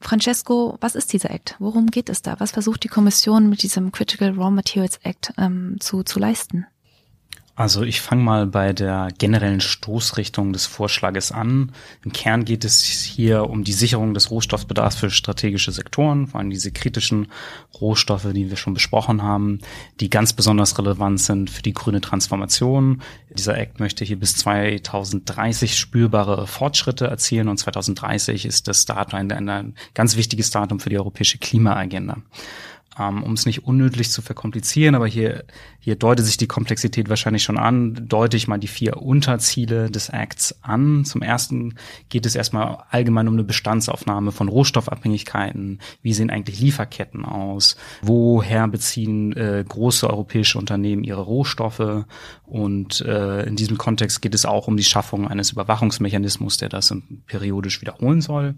Francesco, 0.00 0.76
was 0.80 0.94
ist 0.94 1.14
dieser 1.14 1.30
Act? 1.30 1.56
Worum 1.58 1.86
geht 1.86 2.10
es 2.10 2.20
da? 2.20 2.38
Was 2.38 2.52
versucht 2.52 2.84
die 2.84 2.88
Kommission 2.88 3.48
mit 3.48 3.62
diesem 3.62 3.90
Critical 3.90 4.32
Raw 4.32 4.50
Materials 4.50 4.98
Act 5.02 5.32
ähm, 5.38 5.76
zu, 5.80 6.02
zu 6.02 6.18
leisten? 6.18 6.66
Also 7.56 7.84
ich 7.84 8.02
fange 8.02 8.22
mal 8.22 8.46
bei 8.46 8.74
der 8.74 9.08
generellen 9.16 9.62
Stoßrichtung 9.62 10.52
des 10.52 10.66
Vorschlages 10.66 11.32
an. 11.32 11.72
Im 12.04 12.12
Kern 12.12 12.44
geht 12.44 12.66
es 12.66 12.84
hier 12.84 13.48
um 13.48 13.64
die 13.64 13.72
Sicherung 13.72 14.12
des 14.12 14.30
Rohstoffbedarfs 14.30 14.96
für 14.96 15.08
strategische 15.08 15.72
Sektoren, 15.72 16.26
vor 16.26 16.38
allem 16.38 16.50
diese 16.50 16.70
kritischen 16.70 17.28
Rohstoffe, 17.80 18.28
die 18.34 18.50
wir 18.50 18.58
schon 18.58 18.74
besprochen 18.74 19.22
haben, 19.22 19.60
die 20.00 20.10
ganz 20.10 20.34
besonders 20.34 20.78
relevant 20.78 21.18
sind 21.18 21.48
für 21.48 21.62
die 21.62 21.72
grüne 21.72 22.02
Transformation. 22.02 23.00
Dieser 23.30 23.56
Act 23.56 23.80
möchte 23.80 24.04
hier 24.04 24.20
bis 24.20 24.36
2030 24.36 25.78
spürbare 25.78 26.46
Fortschritte 26.46 27.06
erzielen 27.06 27.48
und 27.48 27.56
2030 27.56 28.44
ist 28.44 28.68
das 28.68 28.84
Datum 28.84 29.18
ein, 29.18 29.48
ein 29.48 29.74
ganz 29.94 30.16
wichtiges 30.16 30.50
Datum 30.50 30.78
für 30.78 30.90
die 30.90 30.98
europäische 30.98 31.38
Klimaagenda 31.38 32.18
um 32.98 33.32
es 33.32 33.46
nicht 33.46 33.64
unnötig 33.64 34.10
zu 34.10 34.22
verkomplizieren, 34.22 34.94
aber 34.94 35.06
hier, 35.06 35.44
hier 35.78 35.96
deutet 35.96 36.24
sich 36.24 36.36
die 36.36 36.46
Komplexität 36.46 37.08
wahrscheinlich 37.08 37.42
schon 37.42 37.58
an, 37.58 38.08
deute 38.08 38.36
ich 38.36 38.48
mal 38.48 38.58
die 38.58 38.68
vier 38.68 39.02
Unterziele 39.02 39.90
des 39.90 40.08
Acts 40.08 40.62
an. 40.62 41.04
Zum 41.04 41.22
ersten 41.22 41.74
geht 42.08 42.26
es 42.26 42.34
erstmal 42.34 42.78
allgemein 42.90 43.28
um 43.28 43.34
eine 43.34 43.44
Bestandsaufnahme 43.44 44.32
von 44.32 44.48
Rohstoffabhängigkeiten. 44.48 45.80
Wie 46.02 46.12
sehen 46.12 46.30
eigentlich 46.30 46.60
Lieferketten 46.60 47.24
aus? 47.24 47.76
Woher 48.02 48.66
beziehen 48.68 49.32
äh, 49.36 49.64
große 49.66 50.08
europäische 50.08 50.58
Unternehmen 50.58 51.04
ihre 51.04 51.22
Rohstoffe? 51.22 52.04
Und 52.44 53.00
äh, 53.02 53.42
in 53.44 53.56
diesem 53.56 53.78
Kontext 53.78 54.22
geht 54.22 54.34
es 54.34 54.46
auch 54.46 54.68
um 54.68 54.76
die 54.76 54.84
Schaffung 54.84 55.28
eines 55.28 55.52
Überwachungsmechanismus, 55.52 56.56
der 56.56 56.68
das 56.68 56.94
periodisch 57.26 57.80
wiederholen 57.80 58.20
soll. 58.20 58.54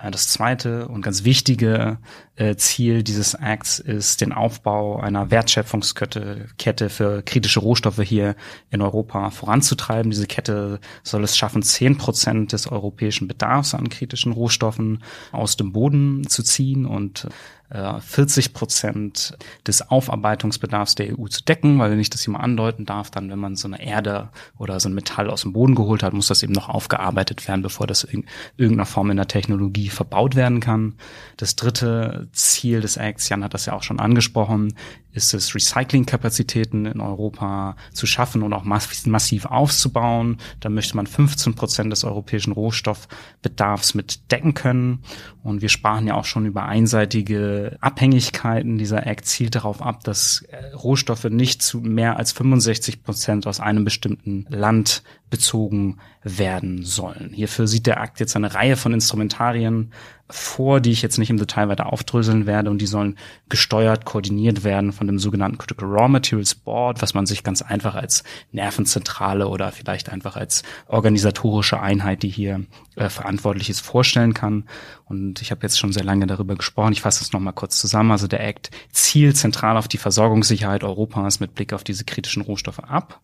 Äh, 0.00 0.10
das 0.10 0.28
zweite 0.28 0.88
und 0.88 1.02
ganz 1.02 1.24
wichtige 1.24 1.98
äh, 2.36 2.56
Ziel 2.56 3.02
dieses 3.02 3.34
Acts 3.34 3.78
ist 3.78 4.20
den 4.20 4.32
Aufbau 4.32 5.00
einer 5.00 5.30
Wertschöpfungskette 5.30 6.48
Kette 6.58 6.88
für 6.88 7.22
kritische 7.22 7.60
Rohstoffe 7.60 8.00
hier 8.02 8.34
in 8.70 8.82
Europa 8.82 9.30
voranzutreiben. 9.30 10.10
Diese 10.10 10.26
Kette 10.26 10.80
soll 11.02 11.24
es 11.24 11.36
schaffen, 11.36 11.62
zehn 11.62 11.98
Prozent 11.98 12.52
des 12.52 12.66
europäischen 12.66 13.28
Bedarfs 13.28 13.74
an 13.74 13.88
kritischen 13.88 14.32
Rohstoffen 14.32 15.02
aus 15.32 15.56
dem 15.56 15.72
Boden 15.72 16.26
zu 16.26 16.42
ziehen 16.42 16.86
und 16.86 17.28
40 17.70 18.46
äh, 18.46 18.48
Prozent 18.50 19.36
des 19.66 19.90
Aufarbeitungsbedarfs 19.90 20.96
der 20.96 21.16
EU 21.18 21.28
zu 21.28 21.44
decken, 21.44 21.78
weil 21.78 21.92
wenn 21.92 22.00
ich 22.00 22.10
das 22.10 22.22
hier 22.22 22.32
mal 22.32 22.40
andeuten 22.40 22.84
darf, 22.84 23.10
dann 23.10 23.30
wenn 23.30 23.38
man 23.38 23.54
so 23.54 23.68
eine 23.68 23.80
Erde 23.80 24.30
oder 24.58 24.80
so 24.80 24.88
ein 24.88 24.94
Metall 24.94 25.30
aus 25.30 25.42
dem 25.42 25.52
Boden 25.52 25.76
geholt 25.76 26.02
hat, 26.02 26.12
muss 26.12 26.26
das 26.26 26.42
eben 26.42 26.52
noch 26.52 26.68
aufgearbeitet 26.68 27.46
werden, 27.46 27.62
bevor 27.62 27.86
das 27.86 28.02
in 28.02 28.24
irgendeiner 28.56 28.86
Form 28.86 29.10
in 29.10 29.16
der 29.16 29.28
Technologie 29.28 29.88
verbaut 29.88 30.34
werden 30.34 30.58
kann. 30.58 30.94
Das 31.36 31.54
dritte 31.54 32.28
Ziel 32.32 32.80
des 32.80 32.96
Acts, 32.96 33.28
Jan 33.28 33.44
hat 33.44 33.54
das 33.54 33.66
ja 33.66 33.74
auch 33.74 33.84
schon 33.84 34.00
angesprochen, 34.00 34.74
ist 35.12 35.34
es, 35.34 35.54
Recyclingkapazitäten 35.54 36.86
in 36.86 37.00
Europa 37.00 37.76
zu 37.92 38.06
schaffen 38.06 38.42
und 38.42 38.52
auch 38.52 38.64
massiv 38.64 39.44
aufzubauen. 39.46 40.38
Da 40.60 40.68
möchte 40.68 40.96
man 40.96 41.06
15 41.06 41.54
Prozent 41.54 41.92
des 41.92 42.04
europäischen 42.04 42.52
Rohstoffbedarfs 42.52 43.94
mit 43.94 44.30
decken 44.30 44.54
können. 44.54 45.00
Und 45.42 45.62
wir 45.62 45.68
sprachen 45.68 46.06
ja 46.06 46.14
auch 46.14 46.24
schon 46.24 46.46
über 46.46 46.64
einseitige 46.64 47.59
Abhängigkeiten. 47.80 48.78
Dieser 48.78 49.06
Act 49.06 49.26
zielt 49.26 49.54
darauf 49.54 49.82
ab, 49.82 50.04
dass 50.04 50.42
äh, 50.50 50.74
Rohstoffe 50.74 51.24
nicht 51.24 51.62
zu 51.62 51.80
mehr 51.80 52.16
als 52.16 52.32
65 52.32 53.02
Prozent 53.02 53.46
aus 53.46 53.60
einem 53.60 53.84
bestimmten 53.84 54.46
Land 54.48 55.02
bezogen 55.30 55.98
werden 56.22 56.84
sollen. 56.84 57.30
Hierfür 57.32 57.66
sieht 57.66 57.86
der 57.86 58.00
Akt 58.00 58.20
jetzt 58.20 58.36
eine 58.36 58.54
Reihe 58.54 58.76
von 58.76 58.92
Instrumentarien 58.92 59.92
vor, 60.28 60.80
die 60.80 60.92
ich 60.92 61.02
jetzt 61.02 61.18
nicht 61.18 61.30
im 61.30 61.38
Detail 61.38 61.68
weiter 61.68 61.92
aufdröseln 61.92 62.46
werde 62.46 62.70
und 62.70 62.78
die 62.78 62.86
sollen 62.86 63.16
gesteuert, 63.48 64.04
koordiniert 64.04 64.64
werden 64.64 64.92
von 64.92 65.06
dem 65.06 65.18
sogenannten 65.18 65.58
Critical 65.58 65.88
Raw 65.88 66.08
Materials 66.08 66.54
Board, 66.54 67.02
was 67.02 67.14
man 67.14 67.26
sich 67.26 67.42
ganz 67.42 67.62
einfach 67.62 67.94
als 67.94 68.22
Nervenzentrale 68.52 69.48
oder 69.48 69.72
vielleicht 69.72 70.08
einfach 70.10 70.36
als 70.36 70.62
organisatorische 70.86 71.80
Einheit, 71.80 72.22
die 72.22 72.28
hier 72.28 72.64
äh, 72.96 73.08
verantwortlich 73.08 73.70
ist, 73.70 73.80
vorstellen 73.80 74.34
kann. 74.34 74.64
Und 75.06 75.42
ich 75.42 75.50
habe 75.50 75.62
jetzt 75.62 75.78
schon 75.78 75.92
sehr 75.92 76.04
lange 76.04 76.26
darüber 76.26 76.54
gesprochen. 76.54 76.92
Ich 76.92 77.02
fasse 77.02 77.24
es 77.24 77.32
nochmal 77.32 77.54
kurz 77.54 77.80
zusammen. 77.80 78.12
Also 78.12 78.28
der 78.28 78.46
Act 78.46 78.70
zielt 78.92 79.36
zentral 79.36 79.76
auf 79.76 79.88
die 79.88 79.98
Versorgungssicherheit 79.98 80.84
Europas 80.84 81.40
mit 81.40 81.54
Blick 81.54 81.72
auf 81.72 81.82
diese 81.82 82.04
kritischen 82.04 82.42
Rohstoffe 82.42 82.78
ab. 82.80 83.20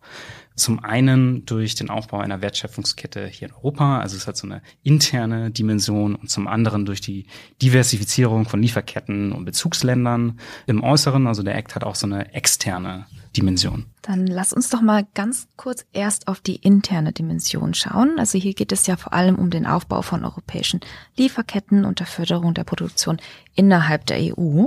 Zum 0.57 0.83
einen 0.83 1.45
durch 1.45 1.75
den 1.75 1.91
Aufbau 1.91 2.17
einer 2.17 2.41
Wertschöpfungskette 2.41 3.27
hier 3.27 3.49
in 3.49 3.53
Europa, 3.53 3.99
also 3.99 4.17
es 4.17 4.25
hat 4.25 4.37
so 4.37 4.47
eine 4.47 4.63
interne 4.81 5.51
Dimension 5.51 6.15
und 6.15 6.31
zum 6.31 6.47
anderen 6.47 6.83
durch 6.83 6.99
die 6.99 7.27
Diversifizierung 7.61 8.45
von 8.45 8.61
Lieferketten 8.61 9.33
und 9.33 9.45
Bezugsländern 9.45 10.39
im 10.65 10.83
Äußeren, 10.83 11.27
also 11.27 11.43
der 11.43 11.55
Act 11.55 11.75
hat 11.75 11.83
auch 11.83 11.93
so 11.93 12.07
eine 12.07 12.33
externe 12.33 13.05
Dimension. 13.37 13.85
Dann 14.01 14.25
lass 14.25 14.51
uns 14.51 14.69
doch 14.69 14.81
mal 14.81 15.05
ganz 15.13 15.47
kurz 15.57 15.85
erst 15.93 16.27
auf 16.27 16.39
die 16.39 16.55
interne 16.55 17.13
Dimension 17.13 17.75
schauen. 17.75 18.15
Also 18.17 18.39
hier 18.39 18.55
geht 18.55 18.71
es 18.71 18.87
ja 18.87 18.97
vor 18.97 19.13
allem 19.13 19.35
um 19.35 19.51
den 19.51 19.67
Aufbau 19.67 20.01
von 20.01 20.25
europäischen 20.25 20.79
Lieferketten 21.17 21.85
und 21.85 21.99
der 21.99 22.07
Förderung 22.07 22.55
der 22.55 22.63
Produktion 22.63 23.17
innerhalb 23.53 24.07
der 24.07 24.17
EU, 24.35 24.65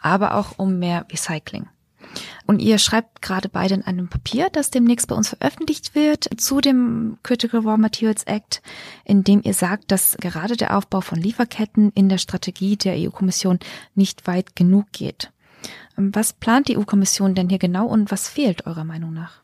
aber 0.00 0.34
auch 0.34 0.58
um 0.58 0.78
mehr 0.78 1.06
Recycling. 1.10 1.66
Und 2.46 2.60
ihr 2.60 2.78
schreibt 2.78 3.22
gerade 3.22 3.48
beide 3.48 3.74
in 3.74 3.82
einem 3.82 4.08
Papier, 4.08 4.48
das 4.52 4.70
demnächst 4.70 5.08
bei 5.08 5.14
uns 5.14 5.28
veröffentlicht 5.28 5.94
wird, 5.94 6.28
zu 6.36 6.60
dem 6.60 7.18
Critical 7.22 7.60
Raw 7.60 7.76
Materials 7.76 8.24
Act, 8.24 8.62
in 9.04 9.24
dem 9.24 9.40
ihr 9.44 9.54
sagt, 9.54 9.90
dass 9.92 10.16
gerade 10.20 10.56
der 10.56 10.76
Aufbau 10.76 11.00
von 11.00 11.20
Lieferketten 11.20 11.92
in 11.94 12.08
der 12.08 12.18
Strategie 12.18 12.76
der 12.76 12.94
EU-Kommission 12.96 13.58
nicht 13.94 14.26
weit 14.26 14.56
genug 14.56 14.86
geht. 14.92 15.30
Was 15.96 16.32
plant 16.32 16.68
die 16.68 16.78
EU-Kommission 16.78 17.34
denn 17.34 17.48
hier 17.48 17.58
genau 17.58 17.86
und 17.86 18.10
was 18.10 18.28
fehlt 18.28 18.66
eurer 18.66 18.84
Meinung 18.84 19.12
nach? 19.12 19.40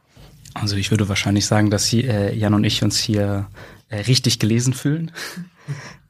Also 0.55 0.77
ich 0.77 0.91
würde 0.91 1.09
wahrscheinlich 1.09 1.45
sagen, 1.45 1.71
dass 1.71 1.93
äh, 1.93 2.35
Jan 2.35 2.55
und 2.55 2.65
ich 2.65 2.83
uns 2.83 2.99
hier 2.99 3.47
richtig 3.91 4.39
gelesen 4.39 4.73
fühlen. 4.73 5.13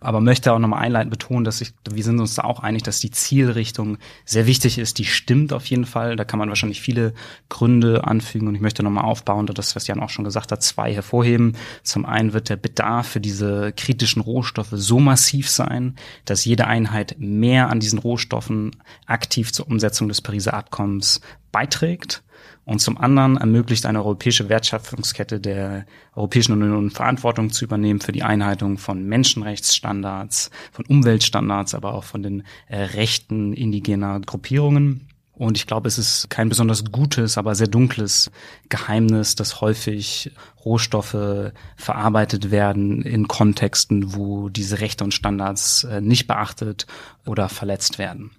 Aber 0.01 0.21
möchte 0.21 0.53
auch 0.53 0.59
nochmal 0.59 0.83
einleitend 0.83 1.11
betonen, 1.11 1.45
dass 1.45 1.63
ich, 1.63 1.73
wir 1.91 2.05
sind 2.05 2.21
uns 2.21 2.35
da 2.35 2.45
auch 2.45 2.61
einig, 2.61 2.83
dass 2.83 3.01
die 3.01 3.11
Zielrichtung 3.11 3.97
sehr 4.27 4.47
wichtig 4.47 4.79
ist. 4.79 4.99
Die 4.99 5.07
stimmt 5.07 5.55
auf 5.55 5.67
jeden 5.67 5.87
Fall. 5.87 6.15
Da 6.15 6.25
kann 6.25 6.39
man 6.39 6.51
wahrscheinlich 6.51 6.83
viele 6.83 7.15
Gründe 7.49 8.05
anfügen. 8.05 8.47
Und 8.47 8.55
ich 8.55 8.61
möchte 8.61 8.83
nochmal 8.83 9.05
aufbauen, 9.05 9.47
das, 9.47 9.75
was 9.75 9.87
Jan 9.87 10.01
auch 10.01 10.11
schon 10.11 10.27
gesagt 10.27 10.53
hat, 10.53 10.63
zwei 10.63 10.93
hervorheben. 10.93 11.57
Zum 11.83 12.05
einen 12.05 12.35
wird 12.35 12.51
der 12.51 12.57
Bedarf 12.57 13.09
für 13.09 13.21
diese 13.21 13.73
kritischen 13.73 14.21
Rohstoffe 14.21 14.73
so 14.73 15.01
massiv 15.01 15.49
sein, 15.49 15.97
dass 16.27 16.45
jede 16.45 16.67
Einheit 16.67 17.17
mehr 17.19 17.71
an 17.71 17.81
diesen 17.81 17.99
Rohstoffen 17.99 18.73
aktiv 19.07 19.53
zur 19.53 19.67
Umsetzung 19.67 20.09
des 20.09 20.21
Pariser 20.21 20.55
Abkommens 20.55 21.23
beiträgt. 21.57 22.23
Und 22.67 22.81
zum 22.81 22.99
anderen 22.99 23.39
ermöglicht 23.39 23.87
eine 23.87 24.01
europäische 24.01 24.51
Wertschöpfungskette 24.51 25.41
der 25.41 25.87
Europäischen 26.15 26.53
Union 26.53 26.91
Verantwortung 26.91 27.51
zu 27.51 27.65
übernehmen 27.65 28.01
für 28.01 28.13
die 28.13 28.25
Einhaltung 28.25 28.77
von 28.77 29.07
Menschenrechtsstandards, 29.07 30.51
von 30.71 30.85
Umweltstandards, 30.85 31.75
aber 31.75 31.95
auch 31.95 32.05
von 32.05 32.23
den 32.23 32.43
äh, 32.69 32.77
Rechten 32.77 33.55
indigener 33.55 34.21
Gruppierungen. 34.21 35.09
Und 35.33 35.57
ich 35.57 35.67
glaube, 35.67 35.89
es 35.89 35.97
ist 35.97 36.29
kein 36.29 36.51
besonders 36.51 36.85
gutes, 36.85 37.39
aber 37.39 37.55
sehr 37.55 37.69
dunkles 37.69 38.31
Geheimnis, 38.69 39.35
dass 39.35 39.63
häufig 39.63 40.33
Rohstoffe 40.63 41.53
verarbeitet 41.77 42.51
werden 42.51 43.01
in 43.01 43.29
Kontexten, 43.29 44.15
wo 44.15 44.51
diese 44.51 44.81
Rechte 44.81 45.05
und 45.05 45.15
Standards 45.15 45.85
äh, 45.85 46.03
nicht 46.03 46.27
beachtet 46.27 46.87
oder 47.25 47.49
verletzt 47.49 47.99
werden. 47.99 48.33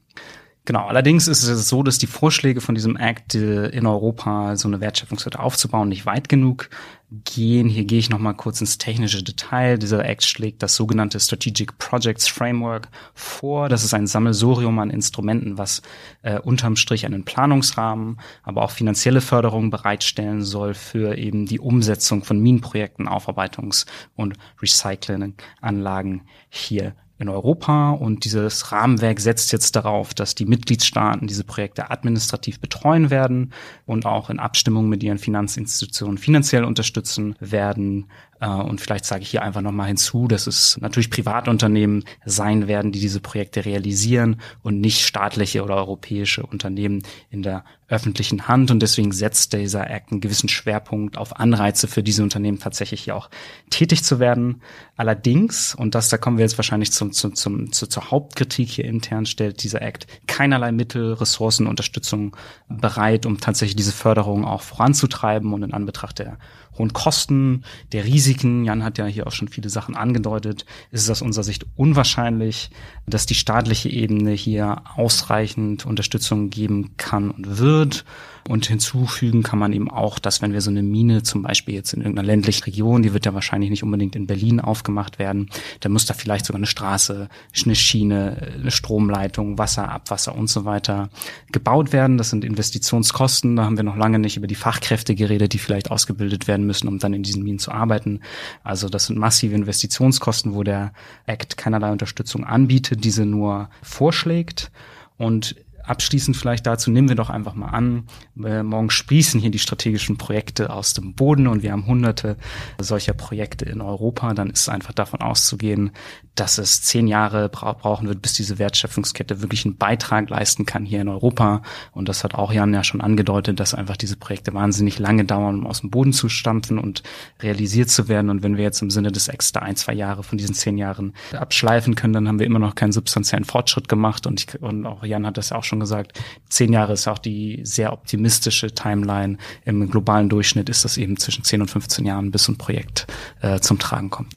Genau, 0.68 0.86
allerdings 0.86 1.30
ist 1.30 1.44
es 1.44 1.70
so, 1.70 1.82
dass 1.82 1.98
die 1.98 2.08
Vorschläge 2.08 2.60
von 2.60 2.76
diesem 2.76 2.98
Act 2.98 3.36
äh, 3.36 3.68
in 3.68 3.86
Europa 3.86 4.58
so 4.58 4.68
eine 4.68 4.82
Wertschöpfungskette 4.82 5.40
aufzubauen 5.40 5.88
nicht 5.88 6.06
weit 6.06 6.28
genug 6.28 6.70
gehen. 7.10 7.70
Hier 7.70 7.86
gehe 7.86 8.00
ich 8.00 8.10
noch 8.10 8.20
mal 8.20 8.34
kurz 8.34 8.60
ins 8.60 8.78
technische 8.78 9.24
Detail. 9.24 9.78
Dieser 9.78 10.04
Act 10.04 10.26
schlägt 10.26 10.62
das 10.62 10.76
sogenannte 10.76 11.22
Strategic 11.22 11.78
Projects 11.78 12.28
Framework 12.28 12.90
vor. 13.14 13.70
Das 13.70 13.86
ist 13.86 13.94
ein 13.94 14.08
Sammelsurium 14.08 14.78
an 14.80 14.90
Instrumenten, 14.90 15.58
was 15.58 15.84
äh, 16.22 16.38
unterm 16.38 16.76
Strich 16.76 17.06
einen 17.06 17.24
Planungsrahmen, 17.24 18.20
aber 18.44 18.62
auch 18.64 18.72
finanzielle 18.72 19.22
Förderung 19.22 19.70
bereitstellen 19.70 20.44
soll 20.44 20.74
für 20.74 21.18
eben 21.18 21.46
die 21.46 21.62
Umsetzung 21.62 22.26
von 22.26 22.42
Minenprojekten, 22.42 23.08
Aufarbeitungs- 23.08 23.86
und 24.18 24.34
Recyclinganlagen 24.62 26.24
hier 26.50 26.94
in 27.20 27.30
Europa 27.30 27.92
und 27.92 28.26
dieses 28.26 28.72
Rahmenwerk 28.72 29.20
setzt 29.20 29.52
jetzt 29.52 29.76
darauf, 29.76 30.14
dass 30.14 30.36
die 30.36 30.46
Mitgliedstaaten 30.46 31.28
diese 31.28 31.44
Projekte 31.44 31.90
administrativ 31.90 32.60
betreuen 32.60 33.10
werden 33.10 33.54
und 33.86 34.06
auch 34.06 34.30
in 34.30 34.40
Abstimmung 34.40 34.88
mit 34.88 35.02
ihren 35.02 35.18
Finanzinstitutionen 35.18 36.18
finanziell 36.18 36.64
unterstützen 36.64 37.36
werden. 37.40 38.06
Äh, 38.40 38.48
und 38.48 38.82
vielleicht 38.82 39.06
sage 39.06 39.24
ich 39.24 39.30
hier 39.30 39.42
einfach 39.42 39.62
nochmal 39.62 39.88
hinzu, 39.88 40.28
dass 40.28 40.48
es 40.48 40.78
natürlich 40.80 41.10
Privatunternehmen 41.10 42.04
sein 42.26 42.68
werden, 42.68 42.92
die 42.92 43.00
diese 43.00 43.20
Projekte 43.20 43.66
realisieren 43.66 44.42
und 44.64 44.80
nicht 44.80 45.06
staatliche 45.06 45.64
oder 45.64 45.76
europäische 45.76 46.46
Unternehmen 46.46 47.04
in 47.30 47.42
der 47.42 47.64
öffentlichen 47.90 48.48
Hand. 48.48 48.70
Und 48.70 48.82
deswegen 48.82 49.12
setzt 49.12 49.54
dieser 49.54 49.90
Act 49.90 50.12
einen 50.12 50.22
gewissen 50.22 50.50
Schwerpunkt 50.50 51.18
auf 51.18 51.40
Anreize 51.40 51.88
für 51.88 52.04
diese 52.04 52.24
Unternehmen 52.24 52.60
tatsächlich 52.60 53.04
hier 53.04 53.16
auch 53.16 53.30
tätig 53.70 54.04
zu 54.04 54.20
werden. 54.20 54.62
Allerdings, 54.98 55.74
und 55.74 55.96
das, 55.96 56.10
da 56.10 56.18
kommen 56.18 56.38
wir 56.38 56.44
jetzt 56.44 56.58
wahrscheinlich 56.58 56.92
zum, 56.92 57.14
zum, 57.14 57.36
zum, 57.36 57.72
zu, 57.72 57.88
zur 57.88 58.12
Hauptkritik 58.12 58.70
hier 58.70 58.86
intern, 58.86 59.26
stellt 59.26 59.64
dieser 59.64 59.82
Act 59.82 60.08
keinerlei 60.28 60.72
Mittel, 60.72 61.14
Ressourcen, 61.14 61.68
Unterstützung 61.68 62.36
bereit, 62.68 63.26
um 63.26 63.40
tatsächlich 63.40 63.78
diese 63.78 63.94
Förderung 63.94 64.44
auch 64.44 64.62
voranzutreiben 64.62 65.54
und 65.54 65.64
in 65.64 65.74
Anbetracht 65.74 66.20
der 66.20 66.38
hohen 66.78 66.94
Kosten, 66.94 67.64
der 67.92 68.06
Risiken, 68.06 68.66
Jan 68.66 68.84
hat 68.84 68.98
ja 68.98 69.06
hier 69.06 69.28
auch 69.28 69.32
schon 69.32 69.48
viele 69.48 69.70
Sachen 69.70 69.96
angedeutet, 69.96 70.66
ist 70.92 71.04
es 71.04 71.10
aus 71.10 71.22
unserer 71.22 71.44
Sicht 71.44 71.66
unwahrscheinlich, 71.76 72.70
dass 73.08 73.26
die 73.26 73.36
staatliche 73.36 73.90
Ebene 73.90 74.32
hier 74.32 74.84
ausreichend 74.96 75.86
Unterstützung 75.86 76.50
geben 76.50 76.96
kann 76.98 77.32
und 77.32 77.58
wird. 77.58 78.06
Und 78.48 78.66
hinzufügen 78.66 79.44
kann 79.44 79.60
man 79.60 79.74
eben 79.74 79.92
auch, 79.92 80.20
dass 80.20 80.42
wenn 80.42 80.54
wir 80.54 80.62
so 80.62 80.70
eine 80.70 80.82
Mine 80.82 81.24
zum 81.24 81.42
Beispiel 81.42 81.76
jetzt 81.76 81.94
in 81.94 82.02
irgendeiner 82.02 82.28
ländlichen 82.28 82.64
Region, 82.64 83.04
die 83.04 83.14
wird 83.14 83.26
ja 83.26 83.34
wahrscheinlich 83.34 83.70
nicht 83.70 83.84
unbedingt 83.84 84.16
in 84.16 84.26
Berlin 84.26 84.62
aufgemacht 84.62 85.20
werden, 85.20 85.50
dann 85.82 85.92
muss 85.92 86.06
da 86.06 86.14
vielleicht 86.14 86.46
sogar 86.46 86.60
eine 86.60 86.66
Straße, 86.66 87.28
eine 87.66 87.76
Schiene, 87.76 88.54
eine 88.60 88.72
Stromleitung, 88.72 89.58
Wasser, 89.58 89.92
Abwasser 89.92 90.34
und 90.34 90.50
so 90.50 90.64
weiter 90.64 91.10
gebaut 91.52 91.92
werden. 91.92 92.18
Das 92.18 92.30
sind 92.30 92.46
Investitionskosten. 92.46 93.58
Da 93.58 93.66
haben 93.66 93.76
wir 93.76 93.84
noch 93.84 93.98
lange 93.98 94.20
nicht 94.20 94.38
über 94.38 94.48
die 94.48 94.56
Fachkräfte 94.56 95.14
geredet, 95.14 95.52
die 95.52 95.60
vielleicht 95.60 95.92
ausgebildet 95.92 96.48
werden 96.48 96.66
müssen, 96.66 96.88
um 96.88 97.00
dann 97.00 97.14
in 97.14 97.24
diesen 97.24 97.44
Minen 97.44 97.60
zu 97.60 97.72
arbeiten. 97.72 98.22
Also 98.64 98.88
das 98.88 99.08
sind 99.08 99.20
massive 99.20 99.56
Investitionskosten, 99.56 100.54
wo 100.54 100.64
der 100.64 100.94
Act 101.26 101.58
keinerlei 101.58 101.92
Unterstützung 101.92 102.46
anbietet, 102.46 103.04
diese 103.04 103.26
nur 103.26 103.70
vorschlägt. 103.82 104.72
Und 105.18 105.56
abschließend 105.88 106.38
vielleicht 106.38 106.68
dazu, 106.68 106.92
nehmen 106.92 107.10
wir 107.10 107.16
doch 107.16 107.30
einfach 107.30 107.56
mal 107.56 107.70
an, 107.70 108.06
äh, 108.44 108.64
morgen 108.64 108.90
sprießen 108.90 109.40
hier 109.40 109.52
die 109.52 109.60
strategischen 109.60 110.18
Projekte 110.18 110.70
aus 110.70 110.94
dem 110.94 111.14
Boden 111.14 111.48
und 111.48 111.64
wir 111.64 111.72
haben 111.72 111.88
hunderte 111.88 112.38
solcher 112.80 113.14
Projekte 113.14 113.66
in 113.66 113.82
Europa, 113.82 114.34
dann 114.34 114.50
ist 114.50 114.70
einfach 114.70 114.94
davon 114.94 115.22
auszugehen, 115.22 115.92
dass 116.40 116.58
es 116.58 116.82
zehn 116.82 117.08
Jahre 117.08 117.50
bra 117.50 117.74
brauchen 117.74 118.08
wird, 118.08 118.22
bis 118.22 118.34
diese 118.34 118.60
Wertschöpfungskette 118.60 119.42
wirklich 119.42 119.66
einen 119.66 119.78
Beitrag 119.78 120.30
leisten 120.30 120.66
kann 120.66 120.86
hier 120.86 121.02
in 121.02 121.08
Europa. 121.08 121.62
Und 121.92 122.10
das 122.10 122.24
hat 122.24 122.36
auch 122.36 122.54
Jan 122.54 122.74
ja 122.74 122.84
schon 122.84 123.02
angedeutet, 123.02 123.60
dass 123.60 123.74
einfach 123.74 123.98
diese 123.98 124.18
Projekte 124.18 124.54
wahnsinnig 124.54 125.00
lange 125.00 125.26
dauern, 125.26 125.60
um 125.60 125.68
aus 125.68 125.82
dem 125.82 125.90
Boden 125.90 126.14
zu 126.14 126.30
stampfen 126.30 126.78
und 126.78 127.04
realisiert 127.42 127.90
zu 127.90 128.08
werden. 128.08 128.30
Und 128.30 128.44
wenn 128.44 128.58
wir 128.58 128.64
jetzt 128.64 128.82
im 128.82 128.90
Sinne 128.90 129.12
des 129.12 129.28
Extra 129.28 129.62
ein, 129.62 129.76
zwei 129.76 129.94
Jahre 129.94 130.24
von 130.24 130.38
diesen 130.38 130.54
zehn 130.54 130.78
Jahren 130.78 131.14
abschleifen 131.34 131.96
können, 131.96 132.14
dann 132.14 132.28
haben 132.28 132.40
wir 132.40 132.46
immer 132.46 132.60
noch 132.60 132.76
keinen 132.76 132.92
substanziellen 132.92 133.46
Fortschritt 133.46 133.90
gemacht. 133.90 134.28
Und, 134.28 134.42
ich, 134.42 134.62
und 134.62 134.86
auch 134.86 135.04
Jan 135.04 135.26
hat 135.26 135.38
das 135.38 135.50
ja 135.50 135.58
auch 135.58 135.64
schon 135.64 135.77
gesagt, 135.80 136.20
zehn 136.50 136.74
Jahre 136.74 136.94
ist 136.94 137.08
auch 137.08 137.20
die 137.20 137.62
sehr 137.64 137.94
optimistische 137.94 138.74
Timeline. 138.74 139.38
Im 139.66 139.90
globalen 139.90 140.30
Durchschnitt 140.30 140.70
ist 140.70 140.86
das 140.86 140.98
eben 140.98 141.18
zwischen 141.18 141.44
10 141.44 141.62
und 141.62 141.70
15 141.70 142.06
Jahren, 142.06 142.32
bis 142.32 142.48
ein 142.48 142.58
Projekt 142.58 143.08
äh, 143.42 143.60
zum 143.60 143.80
Tragen 143.80 144.10
kommt. 144.10 144.34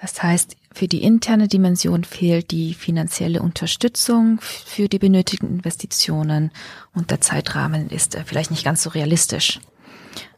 Das 0.00 0.22
heißt, 0.22 0.56
für 0.72 0.88
die 0.88 1.02
interne 1.02 1.48
Dimension 1.48 2.04
fehlt 2.04 2.50
die 2.50 2.74
finanzielle 2.74 3.40
Unterstützung 3.40 4.38
für 4.42 4.88
die 4.88 4.98
benötigten 4.98 5.48
Investitionen 5.48 6.50
und 6.94 7.10
der 7.10 7.22
Zeitrahmen 7.22 7.88
ist 7.88 8.14
äh, 8.14 8.24
vielleicht 8.24 8.50
nicht 8.50 8.64
ganz 8.64 8.82
so 8.82 8.90
realistisch. 8.90 9.58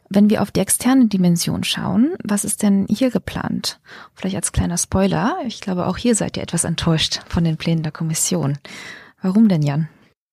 Wenn 0.09 0.29
wir 0.29 0.41
auf 0.41 0.49
die 0.49 0.61
externe 0.61 1.05
Dimension 1.07 1.63
schauen, 1.63 2.15
was 2.23 2.43
ist 2.43 2.63
denn 2.63 2.87
hier 2.89 3.11
geplant? 3.11 3.79
Vielleicht 4.15 4.37
als 4.37 4.51
kleiner 4.51 4.77
Spoiler, 4.77 5.37
ich 5.45 5.61
glaube 5.61 5.85
auch 5.85 5.97
hier 5.97 6.15
seid 6.15 6.37
ihr 6.37 6.43
etwas 6.43 6.63
enttäuscht 6.63 7.21
von 7.27 7.43
den 7.43 7.57
Plänen 7.57 7.83
der 7.83 7.91
Kommission. 7.91 8.57
Warum 9.21 9.49
denn, 9.49 9.61
Jan? 9.61 9.89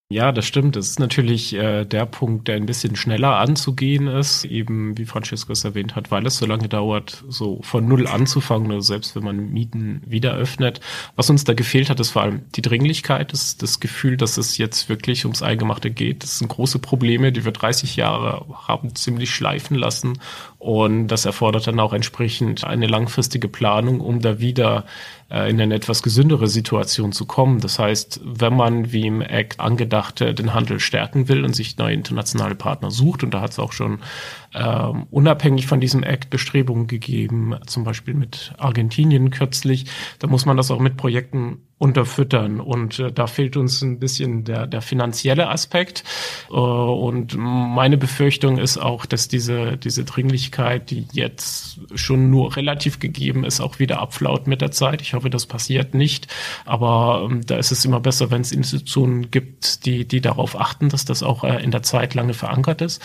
Ja, 0.09 0.31
das 0.31 0.47
stimmt. 0.47 0.77
Das 0.77 0.89
ist 0.89 1.01
natürlich 1.01 1.53
äh, 1.55 1.85
der 1.85 2.07
Punkt, 2.07 2.47
der 2.47 2.55
ein 2.55 2.67
bisschen 2.67 2.95
schneller 2.95 3.39
anzugehen 3.39 4.07
ist, 4.07 4.45
eben 4.45 4.97
wie 4.97 5.05
Francesco 5.05 5.53
es 5.53 5.65
erwähnt 5.65 5.97
hat, 5.97 6.13
weil 6.13 6.25
es 6.27 6.37
so 6.37 6.47
lange 6.47 6.69
dauert, 6.69 7.25
so 7.29 7.61
von 7.63 7.89
null 7.89 8.07
anzufangen, 8.07 8.71
oder 8.71 8.83
selbst 8.83 9.17
wenn 9.17 9.25
man 9.25 9.51
Mieten 9.51 10.03
wieder 10.07 10.35
öffnet. 10.35 10.81
Was 11.17 11.29
uns 11.29 11.43
da 11.43 11.55
gefehlt 11.55 11.91
hat, 11.91 11.99
ist 11.99 12.11
vor 12.11 12.23
allem 12.23 12.43
die 12.55 12.63
Dringlichkeit, 12.63 13.33
das, 13.33 13.57
das 13.57 13.81
Gefühl, 13.81 14.17
dass 14.17 14.37
es 14.37 14.59
jetzt 14.59 14.89
wirklich 14.89 15.25
ums 15.25 15.43
Eingemachte 15.43 15.91
geht. 15.91 16.23
Das 16.23 16.39
sind 16.39 16.47
große 16.47 16.79
Probleme, 16.79 17.33
die 17.33 17.45
wir 17.45 17.51
30 17.51 17.97
Jahre 17.97 18.47
haben 18.69 18.95
ziemlich 18.95 19.35
schleifen 19.35 19.77
lassen. 19.77 20.21
Und 20.59 21.09
das 21.09 21.27
erfordert 21.27 21.67
dann 21.67 21.81
auch 21.81 21.93
entsprechend 21.93 22.65
eine 22.65 22.87
langfristige 22.87 23.49
Planung, 23.49 24.01
um 24.01 24.21
da 24.21 24.41
wieder 24.41 24.85
äh, 25.31 25.51
in 25.51 25.61
eine 25.61 25.75
etwas 25.75 26.03
gesündere 26.03 26.49
Situation 26.49 27.13
zu 27.13 27.27
kommen. 27.27 27.61
Das 27.61 27.79
heißt, 27.79 28.21
wenn 28.25 28.55
man, 28.55 28.93
wie 28.93 29.07
im 29.07 29.21
Act 29.21 29.61
angedacht, 29.61 30.21
den 30.21 30.55
Handel 30.55 30.81
stärken 30.81 31.29
will 31.29 31.45
und 31.45 31.55
sich 31.55 31.77
neue 31.77 31.95
internationale 31.95 32.55
Partner 32.55 32.91
sucht, 32.91 33.23
und 33.23 33.35
da 33.35 33.43
hat 33.43 33.51
es 33.51 33.59
auch 33.59 33.73
schon 33.73 33.99
ähm, 34.55 35.07
unabhängig 35.11 35.67
von 35.67 35.81
diesem 35.81 36.03
Act 36.03 36.31
Bestrebungen 36.31 36.87
gegeben, 36.87 37.57
zum 37.67 37.85
Beispiel 37.85 38.15
mit 38.15 38.55
Argentinien 38.57 39.31
kürzlich, 39.31 39.87
da 40.19 40.27
muss 40.27 40.47
man 40.47 40.57
das 40.57 40.71
auch 40.71 40.81
mit 40.81 40.97
Projekten 40.97 41.59
unterfüttern. 41.79 42.61
Und 42.61 42.99
äh, 42.99 43.13
da 43.13 43.27
fehlt 43.27 43.57
uns 43.57 43.83
ein 43.83 43.99
bisschen 43.99 44.45
der, 44.45 44.67
der 44.67 44.81
finanzielle 44.81 45.49
Aspekt. 45.49 46.05
Äh, 46.51 46.55
und 46.55 47.37
meine 47.37 47.99
Befürchtung 47.99 48.57
ist 48.57 48.79
auch, 48.79 49.05
dass 49.05 49.29
diese, 49.29 49.77
diese 49.77 50.05
Dringlichkeit, 50.05 50.91
die 50.91 51.07
jetzt 51.13 51.81
schon 51.95 52.31
nur 52.31 52.57
relativ 52.57 52.99
gegeben 52.99 53.45
ist, 53.45 53.61
auch 53.61 53.79
wieder 53.79 54.01
abflaut 54.01 54.47
mit 54.47 54.63
der 54.63 54.71
Zeit. 54.71 55.03
Ich 55.03 55.13
hoffe, 55.13 55.29
das 55.29 55.45
passiert 55.45 55.93
nicht. 55.93 56.29
Aber 56.65 57.29
ähm, 57.31 57.45
da 57.45 57.57
ist 57.57 57.73
es 57.73 57.85
immer 57.85 58.01
besser, 58.01 58.31
wenn 58.31 58.41
es 58.41 58.53
Institutionen 58.53 59.31
gibt, 59.31 59.85
die, 59.85 60.09
die 60.09 60.23
darauf 60.23 60.59
achten, 60.59 60.89
dass 60.89 61.05
das 61.05 61.23
auch 61.23 61.45
äh, 61.45 61.63
in 61.63 61.73
der 61.73 61.83
Zeit 61.83 62.15
lange 62.15 62.33
verankert 62.33 62.81
ist 62.81 63.03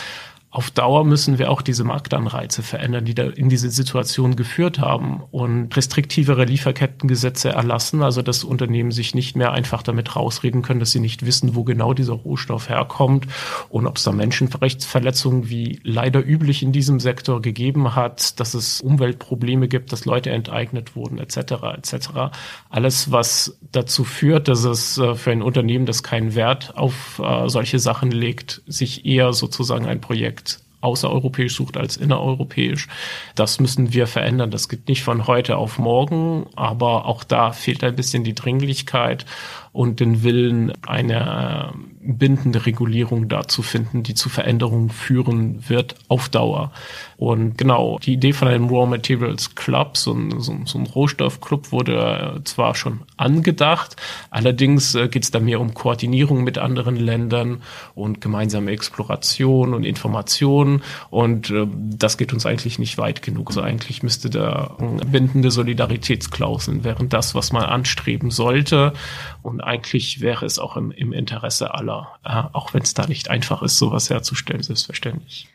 auf 0.54 0.70
Dauer 0.70 1.06
müssen 1.06 1.40
wir 1.40 1.50
auch 1.50 1.62
diese 1.62 1.86
Marktanreize 1.86 2.62
verändern, 2.62 3.06
die 3.06 3.16
da 3.16 3.24
in 3.24 3.48
diese 3.48 3.70
Situation 3.70 4.36
geführt 4.36 4.80
haben 4.80 5.24
und 5.32 5.76
restriktivere 5.78 6.44
Lieferkettengesetze 6.44 7.50
erlassen, 7.50 8.04
also 8.04 8.22
dass 8.22 8.44
Unternehmen 8.44 8.92
sich 8.92 9.16
nicht 9.16 9.38
mehr 9.38 9.54
einfach 9.54 9.82
damit 9.82 10.14
rausreden 10.18 10.62
können, 10.62 10.82
dass 10.82 10.92
sie 10.92 11.00
nicht 11.00 11.26
wissen, 11.26 11.56
wo 11.56 11.64
genau 11.64 11.94
dieser 11.94 12.14
Rohstoff 12.14 12.68
herkommt 12.68 13.28
und 13.70 13.88
ob 13.88 13.96
es 13.96 14.04
da 14.04 14.12
Menschenrechtsverletzungen 14.12 15.50
wie 15.50 15.80
leider 15.84 16.22
üblich 16.22 16.64
in 16.64 16.74
diesem 16.74 17.00
Sektor 17.00 17.42
gegeben 17.42 17.96
hat, 17.96 18.38
dass 18.42 18.54
es 18.54 18.82
Umweltprobleme 18.82 19.70
gibt, 19.70 19.94
dass 19.94 20.04
Leute 20.04 20.32
enteignet 20.32 20.98
wurden, 20.98 21.18
etc. 21.18 21.38
etc. 21.78 22.10
Alles, 22.70 23.10
was 23.10 23.58
dazu 23.72 24.04
führt, 24.04 24.50
dass 24.50 24.66
es 24.66 24.98
äh, 24.98 25.16
für 25.16 25.32
ein 25.32 25.44
Unternehmen, 25.44 25.86
das 25.86 26.04
keinen 26.04 26.36
Wert 26.36 26.76
auf 26.76 27.22
äh, 27.24 27.48
solche 27.48 27.80
Sachen 27.80 28.12
legt, 28.12 28.62
sich 28.68 29.06
eher 29.06 29.32
sozusagen 29.32 29.86
ein 29.86 30.02
Projekt 30.02 30.40
außereuropäisch 30.82 31.56
sucht 31.56 31.78
als 31.78 31.98
innereuropäisch. 31.98 32.88
Das 33.36 33.60
müssen 33.60 33.94
wir 33.94 34.08
verändern. 34.08 34.52
Das 34.52 34.70
geht 34.70 34.88
nicht 34.88 35.04
von 35.04 35.28
heute 35.28 35.58
auf 35.58 35.80
morgen, 35.80 36.48
aber 36.56 37.06
auch 37.06 37.24
da 37.24 37.52
fehlt 37.52 37.84
ein 37.84 37.96
bisschen 37.96 38.24
die 38.24 38.36
Dringlichkeit 38.36 39.26
und 39.73 39.99
den 39.99 40.23
Willen, 40.23 40.73
eine 40.86 41.73
bindende 42.03 42.65
Regulierung 42.65 43.29
da 43.29 43.47
zu 43.47 43.62
finden, 43.62 44.03
die 44.03 44.15
zu 44.15 44.29
Veränderungen 44.29 44.89
führen 44.89 45.63
wird 45.69 45.95
auf 46.07 46.29
Dauer. 46.29 46.71
Und 47.17 47.57
genau, 47.57 47.99
die 47.99 48.13
Idee 48.13 48.34
von 48.34 48.47
einem 48.47 48.67
Raw 48.67 48.88
Materials 48.88 49.53
Club, 49.55 49.95
so 49.97 50.13
ein, 50.13 50.39
so 50.39 50.57
so 50.65 50.79
ein 50.79 50.88
Rohstoffclub, 50.88 51.71
wurde 51.71 52.41
zwar 52.43 52.73
schon 52.75 53.01
angedacht, 53.17 53.95
allerdings 54.31 54.95
äh, 54.95 55.07
geht 55.07 55.23
es 55.23 55.31
da 55.31 55.39
mehr 55.39 55.62
um 55.62 55.73
Koordinierung 55.73 56.43
mit 56.43 56.57
anderen 56.57 56.95
Ländern 56.95 57.62
und 57.93 58.21
gemeinsame 58.21 58.71
Exploration 58.71 59.73
und 59.73 59.84
Information. 59.84 60.81
Und 61.12 61.51
äh, 61.51 61.67
das 61.75 62.17
geht 62.17 62.34
uns 62.34 62.45
eigentlich 62.45 62.79
nicht 62.79 62.97
weit 62.97 63.21
genug. 63.21 63.49
Also 63.49 63.62
eigentlich 63.62 64.01
müsste 64.01 64.29
da 64.29 64.75
bindende 65.12 65.51
Solidaritätsklauseln 65.51 66.84
wären 66.84 67.10
das, 67.10 67.36
was 67.36 67.53
man 67.53 67.63
anstreben 67.63 68.31
sollte. 68.31 68.93
Und 69.43 69.61
eigentlich 69.62 70.21
wäre 70.21 70.45
es 70.45 70.60
auch 70.60 70.78
im, 70.78 70.91
im 70.91 71.13
Interesse 71.13 71.74
aller 71.74 72.19
äh, 72.24 72.43
auch 72.54 72.74
wenn 72.74 72.84
es 72.84 72.93
da 72.93 73.08
nicht 73.08 73.30
einfach 73.30 73.62
ist, 73.62 73.78
sowas 73.78 74.10
herzustellen, 74.10 74.63
selbstverständlich. 74.63 75.47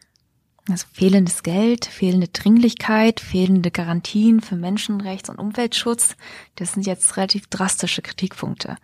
Also 0.69 0.87
fehlendes 0.93 1.45
Geld, 1.45 1.85
fehlende 1.85 2.27
Dringlichkeit, 2.27 3.21
fehlende 3.21 3.71
Garantien 3.71 4.41
für 4.41 4.57
Menschenrechts- 4.57 5.31
und 5.31 5.39
Umweltschutz, 5.39 6.17
das 6.57 6.73
sind 6.73 6.87
jetzt 6.87 7.17
relativ 7.17 7.47
drastische 7.47 8.03
Kritikpunkte. 8.03 8.77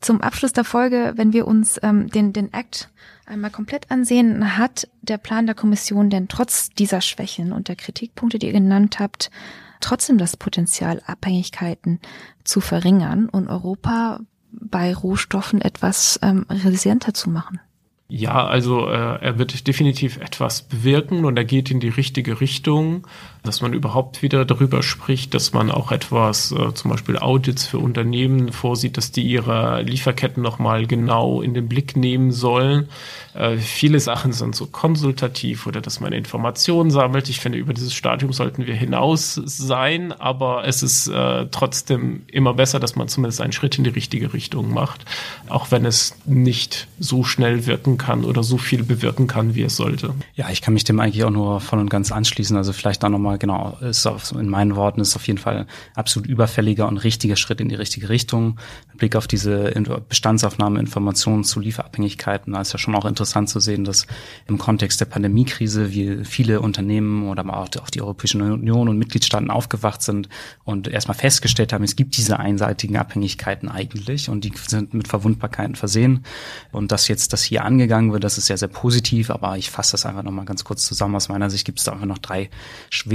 Zum 0.00 0.20
Abschluss 0.20 0.52
der 0.52 0.64
Folge, 0.64 1.14
wenn 1.16 1.32
wir 1.32 1.48
uns 1.48 1.80
ähm, 1.82 2.08
den, 2.08 2.32
den 2.32 2.52
Act 2.52 2.88
einmal 3.26 3.50
komplett 3.50 3.90
ansehen, 3.90 4.56
hat 4.56 4.88
der 5.00 5.18
Plan 5.18 5.46
der 5.46 5.56
Kommission 5.56 6.08
denn 6.08 6.28
trotz 6.28 6.70
dieser 6.70 7.00
Schwächen 7.00 7.52
und 7.52 7.66
der 7.66 7.76
Kritikpunkte, 7.76 8.38
die 8.38 8.46
ihr 8.46 8.52
genannt 8.52 9.00
habt, 9.00 9.32
trotzdem 9.80 10.18
das 10.18 10.36
Potenzial, 10.36 11.02
Abhängigkeiten 11.06 11.98
zu 12.44 12.60
verringern 12.60 13.28
und 13.28 13.48
Europa 13.48 14.20
bei 14.52 14.94
Rohstoffen 14.94 15.60
etwas 15.60 16.18
ähm, 16.22 16.46
resilienter 16.48 17.14
zu 17.14 17.30
machen? 17.30 17.60
Ja, 18.08 18.46
also 18.46 18.88
äh, 18.88 19.20
er 19.20 19.38
wird 19.38 19.66
definitiv 19.66 20.18
etwas 20.18 20.62
bewirken 20.62 21.24
und 21.24 21.36
er 21.38 21.44
geht 21.46 21.70
in 21.70 21.80
die 21.80 21.88
richtige 21.88 22.40
Richtung 22.42 23.06
dass 23.42 23.60
man 23.60 23.72
überhaupt 23.72 24.22
wieder 24.22 24.44
darüber 24.44 24.82
spricht, 24.82 25.34
dass 25.34 25.52
man 25.52 25.70
auch 25.70 25.90
etwas, 25.90 26.52
äh, 26.52 26.74
zum 26.74 26.90
Beispiel 26.90 27.18
Audits 27.18 27.66
für 27.66 27.78
Unternehmen 27.78 28.52
vorsieht, 28.52 28.96
dass 28.96 29.10
die 29.10 29.22
ihre 29.22 29.82
Lieferketten 29.82 30.42
nochmal 30.42 30.86
genau 30.86 31.42
in 31.42 31.52
den 31.52 31.68
Blick 31.68 31.96
nehmen 31.96 32.30
sollen. 32.30 32.88
Äh, 33.34 33.56
viele 33.56 33.98
Sachen 33.98 34.32
sind 34.32 34.54
so 34.54 34.66
konsultativ 34.66 35.66
oder 35.66 35.80
dass 35.80 36.00
man 36.00 36.12
Informationen 36.12 36.90
sammelt. 36.90 37.28
Ich 37.28 37.40
finde, 37.40 37.58
über 37.58 37.72
dieses 37.72 37.94
Stadium 37.94 38.32
sollten 38.32 38.66
wir 38.66 38.74
hinaus 38.74 39.34
sein, 39.34 40.12
aber 40.12 40.64
es 40.66 40.82
ist 40.82 41.08
äh, 41.08 41.46
trotzdem 41.50 42.22
immer 42.28 42.54
besser, 42.54 42.78
dass 42.78 42.94
man 42.94 43.08
zumindest 43.08 43.40
einen 43.40 43.52
Schritt 43.52 43.76
in 43.78 43.84
die 43.84 43.90
richtige 43.90 44.32
Richtung 44.32 44.72
macht, 44.72 45.04
auch 45.48 45.70
wenn 45.70 45.84
es 45.84 46.14
nicht 46.26 46.86
so 46.98 47.24
schnell 47.24 47.66
wirken 47.66 47.98
kann 47.98 48.24
oder 48.24 48.42
so 48.42 48.58
viel 48.58 48.84
bewirken 48.84 49.26
kann, 49.26 49.54
wie 49.54 49.62
es 49.62 49.76
sollte. 49.76 50.14
Ja, 50.36 50.50
ich 50.50 50.62
kann 50.62 50.74
mich 50.74 50.84
dem 50.84 51.00
eigentlich 51.00 51.24
auch 51.24 51.30
nur 51.30 51.60
voll 51.60 51.80
und 51.80 51.90
ganz 51.90 52.12
anschließen. 52.12 52.56
Also 52.56 52.72
vielleicht 52.72 53.04
auch 53.04 53.08
nochmal 53.08 53.31
aber 53.32 53.38
genau, 53.38 53.78
ist 53.80 54.06
auf, 54.06 54.32
in 54.32 54.48
meinen 54.48 54.76
Worten 54.76 55.00
ist 55.00 55.16
auf 55.16 55.26
jeden 55.26 55.38
Fall 55.38 55.66
absolut 55.94 56.28
überfälliger 56.28 56.86
und 56.86 56.98
richtiger 56.98 57.36
Schritt 57.36 57.60
in 57.62 57.70
die 57.70 57.74
richtige 57.74 58.10
Richtung. 58.10 58.58
Mit 58.88 58.98
Blick 58.98 59.16
auf 59.16 59.26
diese 59.26 59.72
Bestandsaufnahme, 60.08 60.78
Informationen 60.78 61.44
zu 61.44 61.60
Lieferabhängigkeiten, 61.60 62.52
da 62.52 62.60
ist 62.60 62.72
ja 62.72 62.78
schon 62.78 62.94
auch 62.94 63.06
interessant 63.06 63.48
zu 63.48 63.58
sehen, 63.58 63.84
dass 63.84 64.06
im 64.46 64.58
Kontext 64.58 65.00
der 65.00 65.06
Pandemiekrise 65.06 65.92
wie 65.92 66.24
viele 66.24 66.60
Unternehmen 66.60 67.28
oder 67.28 67.42
auch 67.52 67.90
die 67.90 68.02
Europäische 68.02 68.38
Union 68.38 68.88
und 68.88 68.98
Mitgliedstaaten 68.98 69.50
aufgewacht 69.50 70.02
sind 70.02 70.28
und 70.64 70.88
erstmal 70.88 71.16
festgestellt 71.16 71.72
haben, 71.72 71.84
es 71.84 71.96
gibt 71.96 72.16
diese 72.16 72.38
einseitigen 72.38 72.96
Abhängigkeiten 72.98 73.68
eigentlich 73.68 74.28
und 74.28 74.44
die 74.44 74.52
sind 74.66 74.92
mit 74.92 75.08
Verwundbarkeiten 75.08 75.74
versehen. 75.74 76.24
Und 76.70 76.92
dass 76.92 77.08
jetzt 77.08 77.32
das 77.32 77.42
hier 77.42 77.64
angegangen 77.64 78.12
wird, 78.12 78.24
das 78.24 78.36
ist 78.36 78.46
sehr, 78.46 78.58
sehr 78.58 78.68
positiv, 78.68 79.30
aber 79.30 79.56
ich 79.56 79.70
fasse 79.70 79.92
das 79.92 80.04
einfach 80.04 80.22
nochmal 80.22 80.44
ganz 80.44 80.64
kurz 80.64 80.84
zusammen. 80.84 81.16
Aus 81.16 81.28
meiner 81.28 81.48
Sicht 81.48 81.64
gibt 81.64 81.78
es 81.78 81.84
da 81.84 81.92
einfach 81.92 82.06
noch 82.06 82.18
drei 82.18 82.50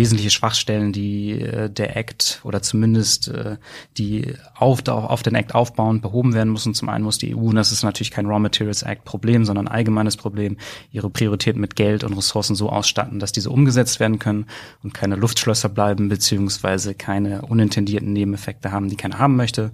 wesentliche 0.07 0.29
Schwachstellen, 0.29 0.93
die 0.93 1.33
äh, 1.41 1.69
der 1.69 1.97
Act 1.97 2.39
oder 2.43 2.61
zumindest 2.61 3.27
äh, 3.27 3.57
die 3.97 4.33
auf, 4.55 4.87
auf 4.87 5.21
den 5.21 5.35
Act 5.35 5.53
aufbauen, 5.53 5.99
behoben 5.99 6.33
werden 6.33 6.53
müssen. 6.53 6.73
Zum 6.73 6.87
einen 6.87 7.03
muss 7.03 7.17
die 7.17 7.35
EU, 7.35 7.49
und 7.49 7.55
das 7.55 7.73
ist 7.73 7.83
natürlich 7.83 8.11
kein 8.11 8.25
Raw 8.25 8.39
Materials 8.39 8.83
Act 8.83 9.03
Problem, 9.03 9.43
sondern 9.43 9.67
ein 9.67 9.73
allgemeines 9.73 10.15
Problem, 10.15 10.55
ihre 10.93 11.09
Prioritäten 11.09 11.59
mit 11.59 11.75
Geld 11.75 12.05
und 12.05 12.13
Ressourcen 12.13 12.55
so 12.55 12.69
ausstatten, 12.69 13.19
dass 13.19 13.33
diese 13.33 13.49
umgesetzt 13.49 13.99
werden 13.99 14.17
können 14.17 14.45
und 14.81 14.93
keine 14.93 15.17
Luftschlösser 15.17 15.67
bleiben, 15.67 16.07
beziehungsweise 16.07 16.93
keine 16.95 17.41
unintendierten 17.41 18.13
Nebeneffekte 18.13 18.71
haben, 18.71 18.87
die 18.87 18.95
keiner 18.95 19.19
haben 19.19 19.35
möchte. 19.35 19.71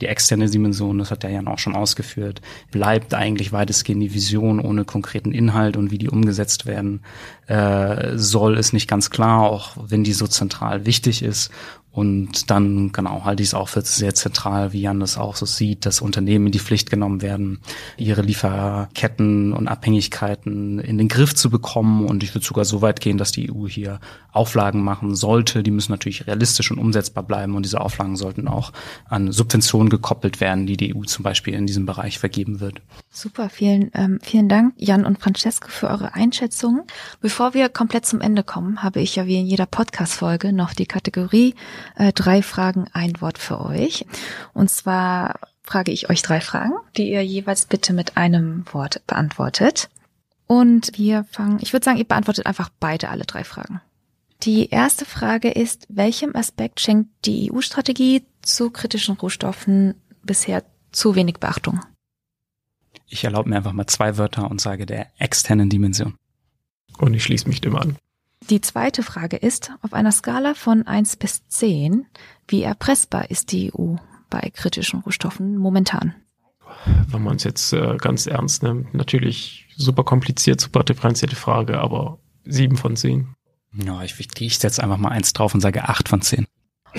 Die 0.00 0.06
externe 0.06 0.50
Dimension, 0.50 0.98
das 0.98 1.12
hat 1.12 1.22
der 1.22 1.30
Jan 1.30 1.46
auch 1.46 1.60
schon 1.60 1.76
ausgeführt, 1.76 2.40
bleibt 2.72 3.14
eigentlich 3.14 3.52
weitestgehend 3.52 4.02
die 4.02 4.14
Vision 4.14 4.58
ohne 4.58 4.84
konkreten 4.84 5.30
Inhalt 5.30 5.76
und 5.76 5.92
wie 5.92 5.98
die 5.98 6.10
umgesetzt 6.10 6.66
werden 6.66 7.02
äh, 7.46 8.16
soll, 8.16 8.58
ist 8.58 8.72
nicht 8.72 8.88
ganz 8.88 9.10
klar, 9.10 9.42
auch 9.42 9.76
wenn 9.88 10.04
die 10.04 10.12
so 10.12 10.26
zentral 10.26 10.86
wichtig 10.86 11.22
ist. 11.22 11.50
Und 11.96 12.50
dann, 12.50 12.92
genau, 12.92 13.24
halte 13.24 13.42
ich 13.42 13.48
es 13.48 13.54
auch 13.54 13.70
für 13.70 13.80
sehr 13.80 14.14
zentral, 14.14 14.74
wie 14.74 14.82
Jan 14.82 15.00
das 15.00 15.16
auch 15.16 15.34
so 15.34 15.46
sieht, 15.46 15.86
dass 15.86 16.02
Unternehmen 16.02 16.44
in 16.44 16.52
die 16.52 16.58
Pflicht 16.58 16.90
genommen 16.90 17.22
werden, 17.22 17.60
ihre 17.96 18.20
Lieferketten 18.20 19.54
und 19.54 19.66
Abhängigkeiten 19.66 20.78
in 20.78 20.98
den 20.98 21.08
Griff 21.08 21.34
zu 21.34 21.48
bekommen. 21.48 22.04
Und 22.04 22.22
ich 22.22 22.34
würde 22.34 22.44
sogar 22.44 22.66
so 22.66 22.82
weit 22.82 23.00
gehen, 23.00 23.16
dass 23.16 23.32
die 23.32 23.50
EU 23.50 23.66
hier 23.66 23.98
Auflagen 24.30 24.84
machen 24.84 25.14
sollte. 25.14 25.62
Die 25.62 25.70
müssen 25.70 25.90
natürlich 25.90 26.26
realistisch 26.26 26.70
und 26.70 26.76
umsetzbar 26.78 27.24
bleiben. 27.24 27.54
Und 27.54 27.62
diese 27.62 27.80
Auflagen 27.80 28.16
sollten 28.16 28.46
auch 28.46 28.74
an 29.06 29.32
Subventionen 29.32 29.88
gekoppelt 29.88 30.38
werden, 30.38 30.66
die 30.66 30.76
die 30.76 30.94
EU 30.94 31.04
zum 31.04 31.22
Beispiel 31.22 31.54
in 31.54 31.66
diesem 31.66 31.86
Bereich 31.86 32.18
vergeben 32.18 32.60
wird. 32.60 32.82
Super, 33.16 33.48
vielen, 33.48 33.90
ähm, 33.94 34.18
vielen 34.22 34.50
Dank, 34.50 34.74
Jan 34.76 35.06
und 35.06 35.18
Francesco, 35.18 35.68
für 35.68 35.88
eure 35.88 36.12
Einschätzungen. 36.12 36.82
Bevor 37.22 37.54
wir 37.54 37.70
komplett 37.70 38.04
zum 38.04 38.20
Ende 38.20 38.44
kommen, 38.44 38.82
habe 38.82 39.00
ich 39.00 39.16
ja 39.16 39.24
wie 39.24 39.40
in 39.40 39.46
jeder 39.46 39.64
Podcast-Folge 39.64 40.52
noch 40.52 40.74
die 40.74 40.84
Kategorie 40.84 41.54
äh, 41.94 42.12
drei 42.12 42.42
Fragen, 42.42 42.88
ein 42.92 43.18
Wort 43.22 43.38
für 43.38 43.64
euch. 43.64 44.04
Und 44.52 44.68
zwar 44.68 45.40
frage 45.62 45.92
ich 45.92 46.10
euch 46.10 46.20
drei 46.20 46.42
Fragen, 46.42 46.74
die 46.98 47.10
ihr 47.10 47.24
jeweils 47.24 47.64
bitte 47.64 47.94
mit 47.94 48.18
einem 48.18 48.66
Wort 48.72 49.00
beantwortet. 49.06 49.88
Und 50.46 50.90
wir 50.98 51.24
fangen, 51.32 51.58
ich 51.62 51.72
würde 51.72 51.84
sagen, 51.84 51.96
ihr 51.96 52.04
beantwortet 52.04 52.44
einfach 52.44 52.68
beide 52.80 53.08
alle 53.08 53.24
drei 53.24 53.44
Fragen. 53.44 53.80
Die 54.42 54.68
erste 54.68 55.06
Frage 55.06 55.50
ist, 55.50 55.86
welchem 55.88 56.36
Aspekt 56.36 56.80
schenkt 56.80 57.08
die 57.24 57.50
EU-Strategie 57.50 58.26
zu 58.42 58.68
kritischen 58.68 59.14
Rohstoffen 59.14 59.94
bisher 60.22 60.64
zu 60.92 61.14
wenig 61.14 61.38
Beachtung? 61.38 61.80
Ich 63.08 63.24
erlaube 63.24 63.48
mir 63.48 63.56
einfach 63.56 63.72
mal 63.72 63.86
zwei 63.86 64.18
Wörter 64.18 64.50
und 64.50 64.60
sage 64.60 64.86
der 64.86 65.08
externen 65.18 65.70
Dimension. 65.70 66.14
Und 66.98 67.14
ich 67.14 67.24
schließe 67.24 67.48
mich 67.48 67.60
dem 67.60 67.76
an. 67.76 67.96
Die 68.48 68.60
zweite 68.60 69.02
Frage 69.02 69.36
ist, 69.36 69.72
auf 69.82 69.92
einer 69.92 70.12
Skala 70.12 70.54
von 70.54 70.86
eins 70.86 71.16
bis 71.16 71.48
zehn, 71.48 72.06
wie 72.46 72.62
erpressbar 72.62 73.30
ist 73.30 73.50
die 73.52 73.72
EU 73.74 73.96
bei 74.30 74.50
kritischen 74.54 75.00
Rohstoffen 75.00 75.56
momentan? 75.56 76.14
Wenn 77.08 77.22
man 77.22 77.36
es 77.36 77.44
jetzt 77.44 77.72
äh, 77.72 77.96
ganz 77.96 78.26
ernst 78.26 78.62
nimmt, 78.62 78.94
natürlich 78.94 79.68
super 79.76 80.04
kompliziert, 80.04 80.60
super 80.60 80.84
differenzierte 80.84 81.36
Frage, 81.36 81.78
aber 81.80 82.18
sieben 82.44 82.76
von 82.76 82.96
zehn. 82.96 83.34
Ja, 83.72 84.02
ich, 84.02 84.14
ich 84.38 84.58
setze 84.58 84.82
einfach 84.82 84.98
mal 84.98 85.10
eins 85.10 85.32
drauf 85.32 85.54
und 85.54 85.60
sage 85.60 85.88
acht 85.88 86.08
von 86.08 86.22
zehn. 86.22 86.46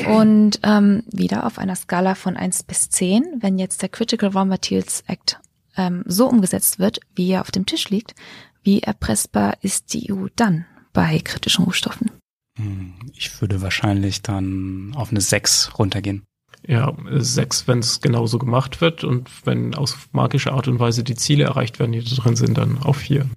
Und 0.05 0.59
ähm, 0.63 1.03
wieder 1.07 1.45
auf 1.45 1.57
einer 1.57 1.75
Skala 1.75 2.15
von 2.15 2.37
eins 2.37 2.63
bis 2.63 2.89
zehn, 2.89 3.23
wenn 3.39 3.57
jetzt 3.57 3.81
der 3.81 3.89
Critical 3.89 4.29
Raw 4.29 4.45
Materials 4.45 5.03
Act 5.07 5.39
ähm, 5.77 6.03
so 6.05 6.27
umgesetzt 6.27 6.79
wird, 6.79 6.99
wie 7.15 7.31
er 7.31 7.41
auf 7.41 7.51
dem 7.51 7.65
Tisch 7.65 7.89
liegt, 7.89 8.15
wie 8.63 8.81
erpressbar 8.81 9.57
ist 9.61 9.93
die 9.93 10.11
EU 10.11 10.27
dann 10.35 10.65
bei 10.91 11.19
kritischen 11.19 11.65
Rohstoffen? 11.65 12.11
Hm, 12.57 12.95
ich 13.13 13.39
würde 13.39 13.61
wahrscheinlich 13.61 14.21
dann 14.21 14.93
auf 14.95 15.11
eine 15.11 15.21
sechs 15.21 15.77
runtergehen. 15.77 16.23
Ja, 16.65 16.91
sechs, 17.19 17.67
wenn 17.67 17.79
es 17.79 18.01
genauso 18.01 18.39
gemacht 18.39 18.81
wird 18.81 19.03
und 19.03 19.29
wenn 19.45 19.75
aus 19.75 19.95
magischer 20.11 20.53
Art 20.53 20.67
und 20.67 20.79
Weise 20.79 21.03
die 21.03 21.15
Ziele 21.15 21.45
erreicht 21.45 21.79
werden, 21.79 21.91
die 21.93 22.03
da 22.03 22.15
drin 22.15 22.35
sind, 22.35 22.57
dann 22.57 22.79
auf 22.79 22.97
vier. 22.97 23.29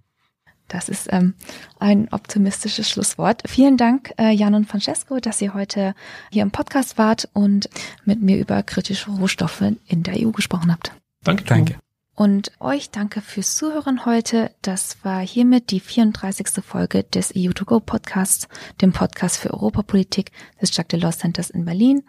Das 0.71 0.89
ist 0.89 1.09
ähm, 1.13 1.35
ein 1.79 2.09
optimistisches 2.13 2.89
Schlusswort. 2.89 3.43
Vielen 3.47 3.77
Dank, 3.77 4.13
äh, 4.19 4.31
Jan 4.31 4.55
und 4.55 4.67
Francesco, 4.67 5.19
dass 5.19 5.43
ihr 5.43 5.53
heute 5.53 5.95
hier 6.31 6.43
im 6.43 6.53
Podcast 6.53 6.97
wart 6.97 7.29
und 7.33 7.69
mit 8.05 8.23
mir 8.23 8.39
über 8.39 8.63
kritische 8.63 9.11
Rohstoffe 9.11 9.63
in 9.87 10.03
der 10.03 10.15
EU 10.17 10.31
gesprochen 10.31 10.73
habt. 10.73 10.93
Danke. 11.23 11.45
Danke. 11.45 11.77
Und 12.15 12.53
euch 12.61 12.91
danke 12.91 13.23
fürs 13.23 13.57
Zuhören 13.57 14.05
heute. 14.05 14.51
Das 14.63 14.99
war 15.05 15.21
hiermit 15.21 15.71
die 15.71 15.81
34. 15.81 16.63
Folge 16.63 17.05
des 17.05 17.35
EU2Go 17.35 17.81
Podcasts, 17.81 18.47
dem 18.83 18.93
Podcast 18.93 19.39
für 19.39 19.55
Europapolitik 19.55 20.33
des 20.61 20.77
Jacques 20.77 20.89
Delors 20.89 21.19
Centers 21.19 21.49
in 21.49 21.65
Berlin 21.65 22.03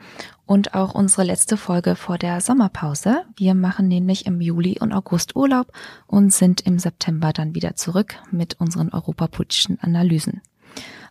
und 0.45 0.73
auch 0.73 0.95
unsere 0.95 1.23
letzte 1.23 1.55
Folge 1.55 1.95
vor 1.95 2.17
der 2.17 2.41
Sommerpause. 2.41 3.23
Wir 3.37 3.53
machen 3.53 3.87
nämlich 3.87 4.25
im 4.25 4.41
Juli 4.41 4.79
und 4.81 4.91
August 4.91 5.35
Urlaub 5.35 5.71
und 6.07 6.33
sind 6.33 6.61
im 6.61 6.77
September 6.77 7.31
dann 7.31 7.55
wieder 7.55 7.75
zurück 7.75 8.15
mit 8.31 8.59
unseren 8.59 8.89
europapolitischen 8.89 9.79
Analysen. 9.79 10.41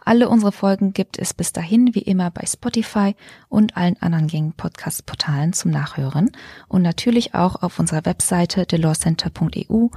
Alle 0.04 0.28
unsere 0.28 0.52
Folgen 0.52 0.92
gibt 0.92 1.18
es 1.18 1.34
bis 1.34 1.52
dahin 1.52 1.94
wie 1.94 2.00
immer 2.00 2.30
bei 2.30 2.44
Spotify 2.46 3.14
und 3.48 3.76
allen 3.76 4.00
anderen 4.00 4.28
gängigen 4.28 4.54
Podcast-Portalen 4.54 5.52
zum 5.52 5.70
Nachhören 5.70 6.30
und 6.68 6.82
natürlich 6.82 7.34
auch 7.34 7.62
auf 7.62 7.78
unserer 7.78 8.04
Webseite 8.06 8.66
delawcenter.eu, 8.66 9.88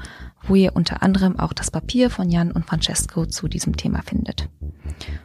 wo 0.44 0.56
ihr 0.56 0.76
unter 0.76 1.02
anderem 1.04 1.40
auch 1.40 1.54
das 1.54 1.72
Papier 1.72 2.10
von 2.10 2.30
Jan 2.30 2.52
und 2.52 2.66
Francesco 2.66 3.26
zu 3.26 3.48
diesem 3.48 3.78
Thema 3.78 4.02
findet. 4.02 4.50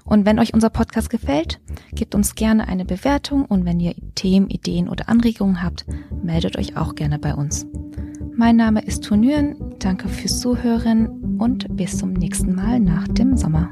Und 0.05 0.25
wenn 0.25 0.39
euch 0.39 0.55
unser 0.55 0.71
Podcast 0.71 1.11
gefällt, 1.11 1.61
gebt 1.93 2.15
uns 2.15 2.35
gerne 2.35 2.69
eine 2.69 2.85
Bewertung 2.85 3.45
und 3.45 3.65
wenn 3.65 3.81
ihr 3.81 3.95
Themen, 4.15 4.49
Ideen 4.49 4.89
oder 4.89 5.09
Anregungen 5.09 5.63
habt, 5.63 5.85
meldet 6.23 6.57
euch 6.57 6.77
auch 6.77 6.95
gerne 6.95 7.19
bei 7.19 7.35
uns. 7.35 7.67
Mein 8.35 8.57
Name 8.57 8.83
ist 8.83 9.03
Tunüren, 9.03 9.57
danke 9.81 10.09
fürs 10.09 10.39
Zuhören 10.39 11.39
und 11.39 11.77
bis 11.77 11.99
zum 11.99 12.13
nächsten 12.13 12.55
Mal 12.55 12.79
nach 12.79 13.09
dem 13.09 13.37
Sommer. 13.37 13.71